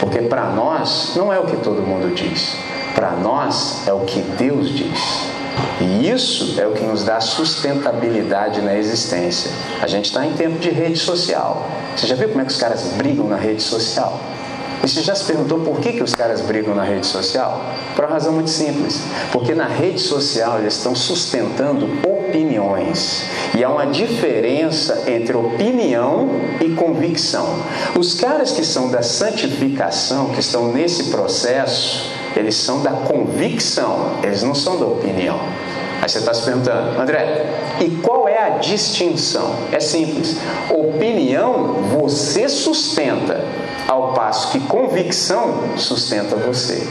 [0.00, 2.56] Porque para nós não é o que todo mundo diz,
[2.94, 5.32] para nós é o que Deus diz.
[5.80, 9.50] E isso é o que nos dá sustentabilidade na existência.
[9.80, 11.66] A gente está em tempo de rede social.
[11.96, 14.18] Você já viu como é que os caras brigam na rede social?
[14.82, 17.64] E você já se perguntou por que, que os caras brigam na rede social?
[17.94, 19.00] Por uma razão muito simples.
[19.30, 23.24] Porque na rede social eles estão sustentando opiniões.
[23.56, 26.30] E há uma diferença entre opinião
[26.60, 27.46] e convicção.
[27.96, 34.42] Os caras que são da santificação, que estão nesse processo, eles são da convicção, eles
[34.42, 35.38] não são da opinião.
[36.00, 37.46] Aí você está se perguntando, André,
[37.80, 39.54] e qual é a distinção?
[39.70, 40.36] É simples.
[40.68, 43.44] Opinião você sustenta,
[43.88, 46.86] ao passo que convicção sustenta você.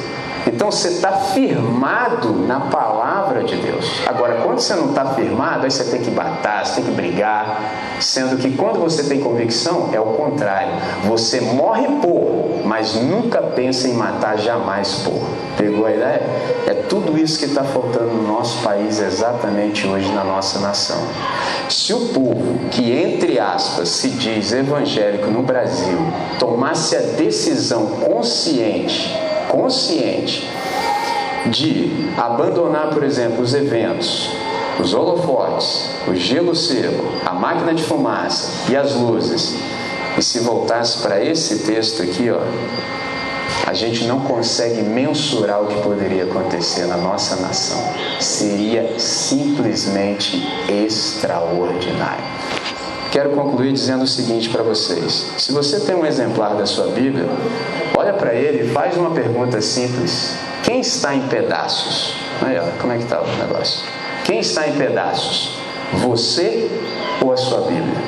[0.48, 4.02] Então você está firmado na palavra de Deus.
[4.08, 7.62] Agora, quando você não está firmado, aí você tem que bater, você tem que brigar.
[8.00, 10.74] Sendo que quando você tem convicção, é o contrário.
[11.06, 15.22] Você morre por, mas nunca pensa em matar jamais por.
[15.58, 16.22] Pegou a ideia?
[16.66, 21.02] É tudo isso que está faltando no nosso país exatamente hoje na nossa nação.
[21.70, 25.98] Se o povo, que entre aspas se diz evangélico no Brasil,
[26.40, 30.50] tomasse a decisão consciente consciente
[31.48, 34.30] de abandonar, por exemplo, os eventos,
[34.80, 39.56] os holofotes, o gelo seco, a máquina de fumaça e as luzes
[40.18, 42.42] E se voltasse para esse texto aqui, ó,
[43.66, 47.82] a gente não consegue mensurar o que poderia acontecer na nossa nação.
[48.20, 52.26] Seria simplesmente extraordinário.
[53.12, 57.28] Quero concluir dizendo o seguinte para vocês: se você tem um exemplar da sua Bíblia,
[57.98, 62.16] olha para ele e faz uma pergunta simples: quem está em pedaços?
[62.42, 63.84] Aí, ó, como é que está o negócio?
[64.24, 65.58] Quem está em pedaços?
[65.96, 66.72] Você
[67.22, 68.02] ou a sua Bíblia?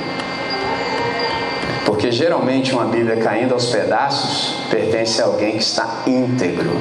[1.86, 6.72] Porque geralmente uma Bíblia caindo aos pedaços pertence a alguém que está íntegro.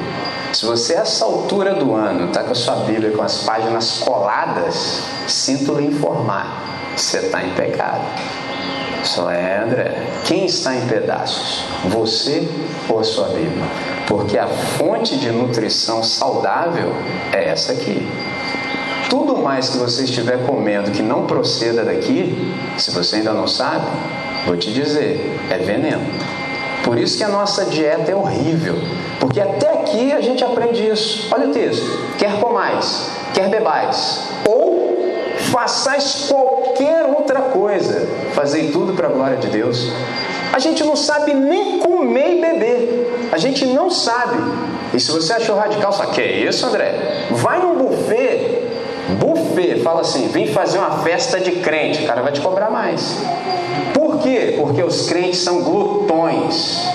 [0.53, 3.99] Se você, a essa altura do ano, está com a sua Bíblia com as páginas
[3.99, 8.05] coladas, sinto lhe informar, você está em pecado.
[9.03, 11.65] Só é, André, quem está em pedaços?
[11.89, 12.47] Você
[12.87, 13.65] ou a sua Bíblia?
[14.07, 16.93] Porque a fonte de nutrição saudável
[17.33, 18.07] é essa aqui.
[19.09, 23.85] Tudo mais que você estiver comendo que não proceda daqui, se você ainda não sabe,
[24.45, 26.05] Vou te dizer, é veneno.
[26.83, 28.75] Por isso que a nossa dieta é horrível.
[29.19, 31.29] Porque até aqui a gente aprende isso.
[31.33, 31.85] Olha o texto:
[32.17, 34.97] quer comais, quer bebais, ou
[35.51, 36.52] façais qualquer
[37.15, 39.91] outra coisa, fazei tudo para a glória de Deus.
[40.51, 43.29] A gente não sabe nem comer e beber.
[43.31, 44.37] A gente não sabe.
[44.93, 47.27] E se você achou radical, só que é isso, André?
[47.31, 48.61] Vai num buffet,
[49.19, 53.23] buffet, fala assim, vem fazer uma festa de crente, o cara vai te cobrar mais
[54.23, 54.55] quê?
[54.57, 56.87] Porque os crentes são glutões.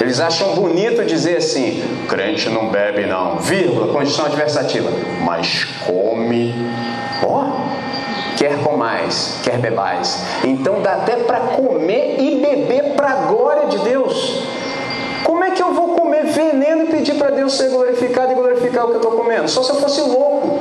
[0.00, 4.90] Eles acham bonito dizer assim: crente não bebe, não, vírgula, condição adversativa,
[5.22, 6.54] mas come.
[7.22, 7.63] Ó, oh,
[8.36, 10.18] quer comais, quer bebais.
[10.44, 14.44] Então dá até para comer e beber para a glória de Deus.
[15.24, 18.84] Como é que eu vou comer veneno e pedir para Deus ser glorificado e glorificar
[18.84, 19.48] o que eu estou comendo?
[19.48, 20.58] Só se eu fosse louco.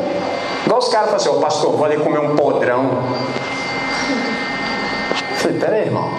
[0.66, 2.90] Igual os caras falam assim: Ô oh, pastor, vou ali comer um podrão.
[5.38, 6.10] Falei, peraí, irmão,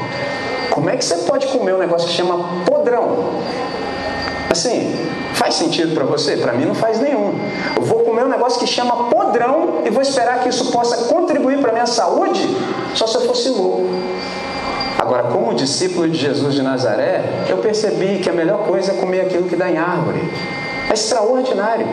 [0.70, 3.30] como é que você pode comer um negócio que chama podrão?
[4.50, 4.94] Assim,
[5.32, 6.36] faz sentido para você?
[6.36, 7.34] Para mim não faz nenhum.
[7.74, 11.58] Eu vou comer um negócio que chama podrão e vou esperar que isso possa contribuir
[11.58, 12.40] para a minha saúde?
[12.94, 13.88] Só se eu fosse louco.
[14.98, 19.22] Agora, como discípulo de Jesus de Nazaré, eu percebi que a melhor coisa é comer
[19.22, 20.20] aquilo que dá em árvore.
[20.88, 21.86] É extraordinário.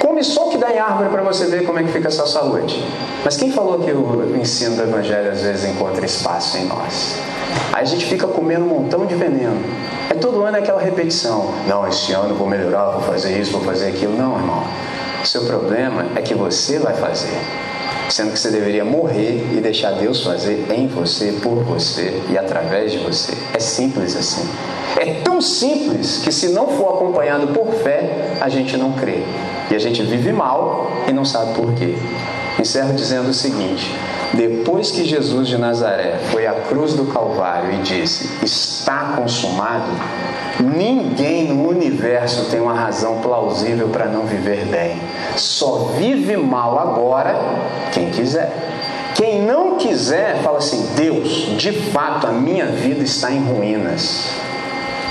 [0.00, 2.10] Come só o que dá em árvore para você ver como é que fica a
[2.10, 2.82] sua saúde.
[3.24, 7.16] Mas quem falou que o ensino do Evangelho às vezes encontra espaço em nós?
[7.72, 9.62] Aí a gente fica comendo um montão de veneno.
[10.08, 11.52] Aí todo ano é aquela repetição.
[11.68, 14.16] Não, esse ano vou melhorar, vou fazer isso, vou fazer aquilo.
[14.16, 14.64] Não, irmão.
[15.22, 17.38] O seu problema é que você vai fazer.
[18.10, 22.90] Sendo que você deveria morrer e deixar Deus fazer em você, por você e através
[22.90, 23.32] de você.
[23.54, 24.48] É simples assim.
[24.98, 29.22] É tão simples que se não for acompanhado por fé, a gente não crê.
[29.70, 31.94] E a gente vive mal e não sabe por quê.
[32.58, 33.94] Encerro dizendo o seguinte:
[34.34, 39.90] depois que Jesus de Nazaré foi à cruz do Calvário e disse: Está consumado,
[40.58, 45.00] ninguém no universo tem uma razão plausível para não viver bem.
[45.40, 47.34] Só vive mal agora
[47.92, 48.52] quem quiser.
[49.14, 54.28] Quem não quiser, fala assim: Deus, de fato a minha vida está em ruínas.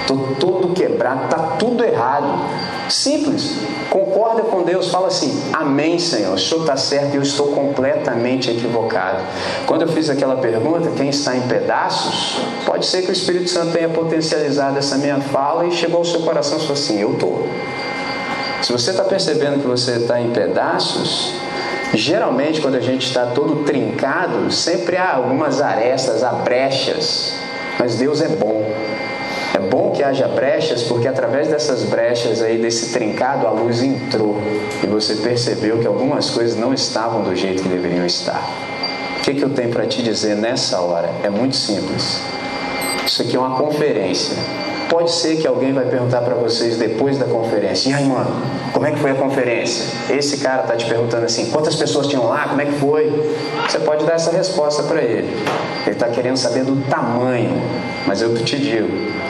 [0.01, 2.45] Estou todo quebrado, está tudo errado.
[2.89, 3.57] Simples.
[3.89, 6.33] Concorda com Deus, fala assim: Amém, Senhor.
[6.33, 9.23] O Senhor está certo e eu estou completamente equivocado.
[9.65, 13.71] Quando eu fiz aquela pergunta, quem está em pedaços, pode ser que o Espírito Santo
[13.71, 17.47] tenha potencializado essa minha fala e chegou ao seu coração e falou assim: Eu estou.
[18.61, 21.33] Se você está percebendo que você está em pedaços,
[21.93, 27.33] geralmente quando a gente está todo trincado, sempre há algumas arestas, há brechas.
[27.79, 28.69] Mas Deus é bom.
[29.55, 34.37] É bom que haja brechas, porque através dessas brechas aí, desse trincado, a luz entrou
[34.83, 38.43] e você percebeu que algumas coisas não estavam do jeito que deveriam estar.
[39.19, 41.09] O que, que eu tenho para te dizer nessa hora?
[41.23, 42.21] É muito simples.
[43.05, 44.37] Isso aqui é uma conferência.
[44.89, 48.35] Pode ser que alguém vai perguntar para vocês depois da conferência: e aí, mano,
[48.73, 49.85] como é que foi a conferência?
[50.09, 52.47] Esse cara tá te perguntando assim: quantas pessoas tinham lá?
[52.49, 53.07] Como é que foi?
[53.67, 55.29] Você pode dar essa resposta para ele.
[55.85, 57.61] Ele está querendo saber do tamanho,
[58.07, 58.87] mas eu te digo: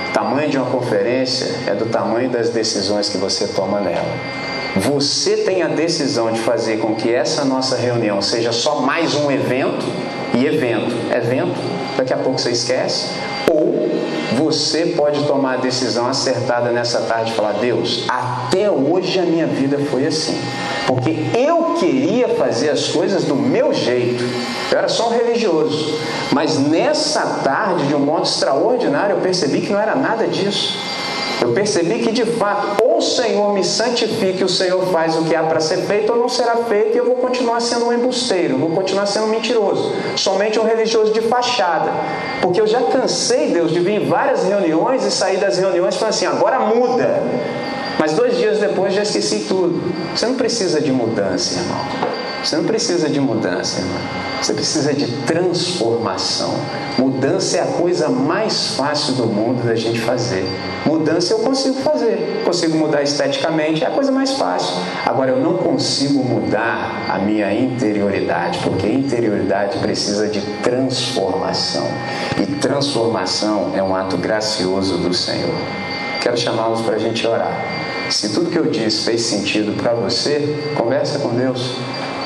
[0.10, 4.08] o tamanho de uma conferência é do tamanho das decisões que você toma nela.
[4.78, 9.30] Você tem a decisão de fazer com que essa nossa reunião seja só mais um
[9.30, 9.86] evento,
[10.34, 11.60] e evento, evento,
[11.98, 13.08] daqui a pouco você esquece,
[13.52, 13.79] ou
[14.36, 19.48] você pode tomar a decisão acertada nessa tarde e falar: Deus, até hoje a minha
[19.48, 20.40] vida foi assim.
[20.88, 24.24] Porque eu queria fazer as coisas do meu jeito.
[24.72, 26.00] Eu era só um religioso.
[26.32, 30.78] Mas nessa tarde, de um modo extraordinário, eu percebi que não era nada disso.
[31.42, 35.34] Eu percebi que de fato, o Senhor me santifica e o Senhor faz o que
[35.34, 38.58] há para ser feito, ou não será feito e eu vou continuar sendo um embusteiro,
[38.58, 41.92] vou continuar sendo um mentiroso, somente um religioso de fachada.
[42.42, 46.14] Porque eu já cansei, Deus, de vir em várias reuniões e sair das reuniões falando
[46.14, 47.24] assim: agora muda.
[47.98, 49.82] Mas dois dias depois já esqueci tudo.
[50.14, 52.29] Você não precisa de mudança, irmão.
[52.44, 54.00] Você não precisa de mudança, irmão.
[54.42, 56.54] Você precisa de transformação.
[56.98, 60.46] Mudança é a coisa mais fácil do mundo da gente fazer.
[60.86, 62.42] Mudança eu consigo fazer.
[62.46, 64.76] Consigo mudar esteticamente, é a coisa mais fácil.
[65.06, 71.88] Agora eu não consigo mudar a minha interioridade, porque interioridade precisa de transformação.
[72.42, 75.56] E transformação é um ato gracioso do Senhor.
[76.22, 77.66] Quero chamá-los para a gente orar.
[78.10, 81.76] Se tudo que eu disse fez sentido para você, conversa com Deus.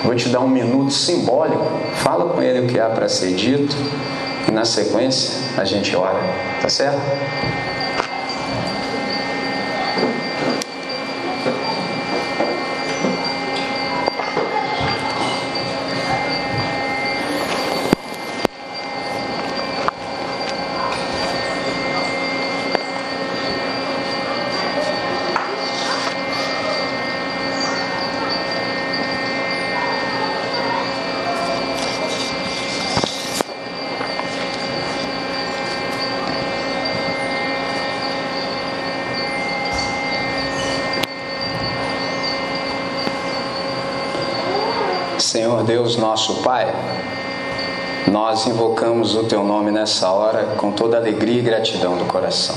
[0.03, 1.65] Vou te dar um minuto simbólico.
[1.95, 3.75] Fala com ele o que há para ser dito.
[4.47, 6.19] E na sequência a gente ora.
[6.61, 6.99] Tá certo?
[45.23, 46.71] Senhor Deus, nosso Pai,
[48.05, 52.55] nós invocamos o Teu nome nessa hora com toda alegria e gratidão do coração.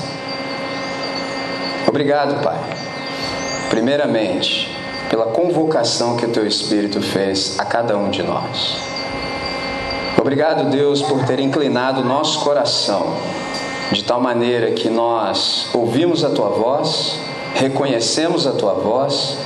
[1.89, 2.59] Obrigado, Pai,
[3.71, 4.71] primeiramente,
[5.09, 8.77] pela convocação que o Teu Espírito fez a cada um de nós.
[10.19, 13.17] Obrigado, Deus, por ter inclinado nosso coração
[13.93, 17.19] de tal maneira que nós ouvimos a Tua voz,
[17.55, 19.39] reconhecemos a Tua voz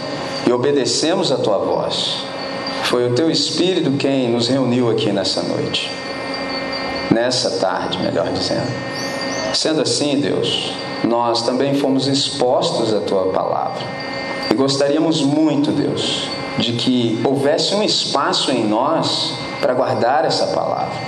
[0.44, 2.29] e obedecemos a Tua voz
[2.90, 5.88] foi o teu Espírito quem nos reuniu aqui nessa noite,
[7.08, 8.66] nessa tarde, melhor dizendo.
[9.54, 10.72] Sendo assim, Deus,
[11.04, 13.80] nós também fomos expostos à tua palavra
[14.50, 16.28] e gostaríamos muito, Deus,
[16.58, 20.98] de que houvesse um espaço em nós para guardar essa palavra.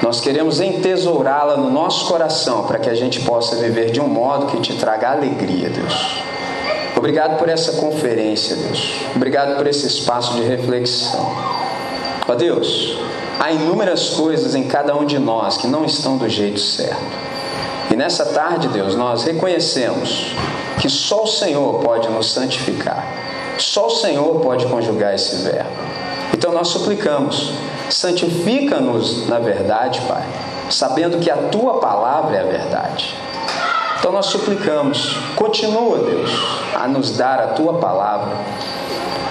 [0.00, 4.46] Nós queremos entesourá-la no nosso coração para que a gente possa viver de um modo
[4.46, 6.37] que te traga alegria, Deus.
[6.98, 8.92] Obrigado por essa conferência, Deus.
[9.14, 11.32] Obrigado por esse espaço de reflexão.
[12.26, 12.98] Ó Deus,
[13.38, 17.00] há inúmeras coisas em cada um de nós que não estão do jeito certo.
[17.88, 20.32] E nessa tarde, Deus, nós reconhecemos
[20.80, 23.06] que só o Senhor pode nos santificar.
[23.58, 25.70] Só o Senhor pode conjugar esse verbo.
[26.34, 27.52] Então nós suplicamos,
[27.88, 30.26] santifica-nos na verdade, Pai,
[30.68, 33.14] sabendo que a tua palavra é a verdade.
[33.98, 36.30] Então nós suplicamos, continua, Deus,
[36.74, 38.36] a nos dar a tua palavra.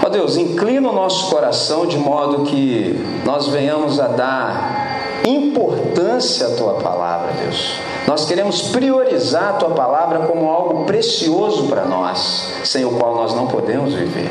[0.05, 6.51] Ó Deus, inclina o nosso coração de modo que nós venhamos a dar importância à
[6.51, 7.73] tua palavra, Deus.
[8.05, 13.33] Nós queremos priorizar a tua palavra como algo precioso para nós, sem o qual nós
[13.33, 14.29] não podemos viver.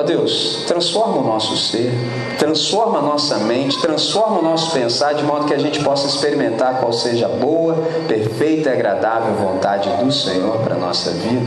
[0.00, 1.92] Ó Deus, transforma o nosso ser,
[2.38, 6.80] transforma a nossa mente, transforma o nosso pensar de modo que a gente possa experimentar
[6.80, 7.74] qual seja a boa,
[8.08, 11.44] perfeita e agradável vontade do Senhor para a nossa vida.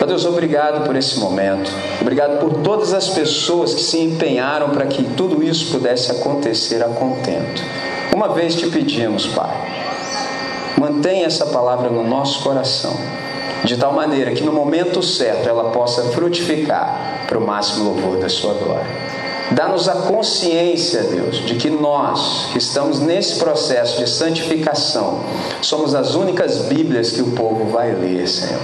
[0.00, 1.70] Ó Deus, obrigado por esse momento.
[2.00, 6.88] Obrigado por todas as pessoas que se empenharam para que tudo isso pudesse acontecer a
[6.88, 7.62] contento.
[8.14, 9.54] Uma vez te pedimos, Pai,
[10.78, 12.96] mantenha essa palavra no nosso coração,
[13.64, 18.28] de tal maneira que no momento certo ela possa frutificar para o máximo louvor da
[18.28, 19.10] sua glória.
[19.52, 25.20] Dá-nos a consciência, Deus, de que nós, que estamos nesse processo de santificação,
[25.60, 28.60] somos as únicas Bíblias que o povo vai ler, Senhor.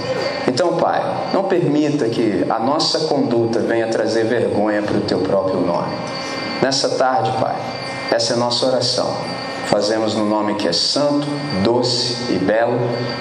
[0.47, 1.01] Então, Pai,
[1.33, 5.93] não permita que a nossa conduta venha trazer vergonha para o teu próprio nome.
[6.61, 7.55] Nessa tarde, Pai,
[8.09, 9.36] essa é a nossa oração
[9.67, 11.27] fazemos no nome que é santo,
[11.63, 12.79] doce e belo,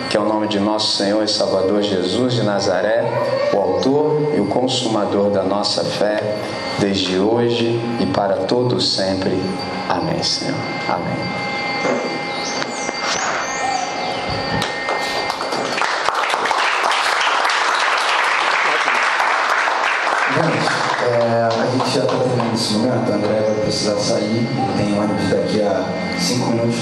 [0.09, 3.05] que é o nome de nosso Senhor e Salvador Jesus de Nazaré,
[3.53, 6.39] o autor e o consumador da nossa fé,
[6.79, 9.39] desde hoje e para todos sempre.
[9.89, 10.55] Amém, Senhor.
[10.89, 11.17] Amém.
[21.09, 25.63] É, a gente já está terminando esse momento, André vai precisar sair, tem ônibus daqui
[25.63, 26.77] a cinco minutos,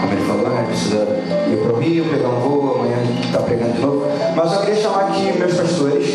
[0.00, 0.64] como ele falou, né?
[0.66, 1.06] Precisa
[1.50, 4.06] ir para o Rio, pegar um voo, amanhã está pregando de novo.
[4.34, 6.14] Mas eu queria chamar aqui meus pastores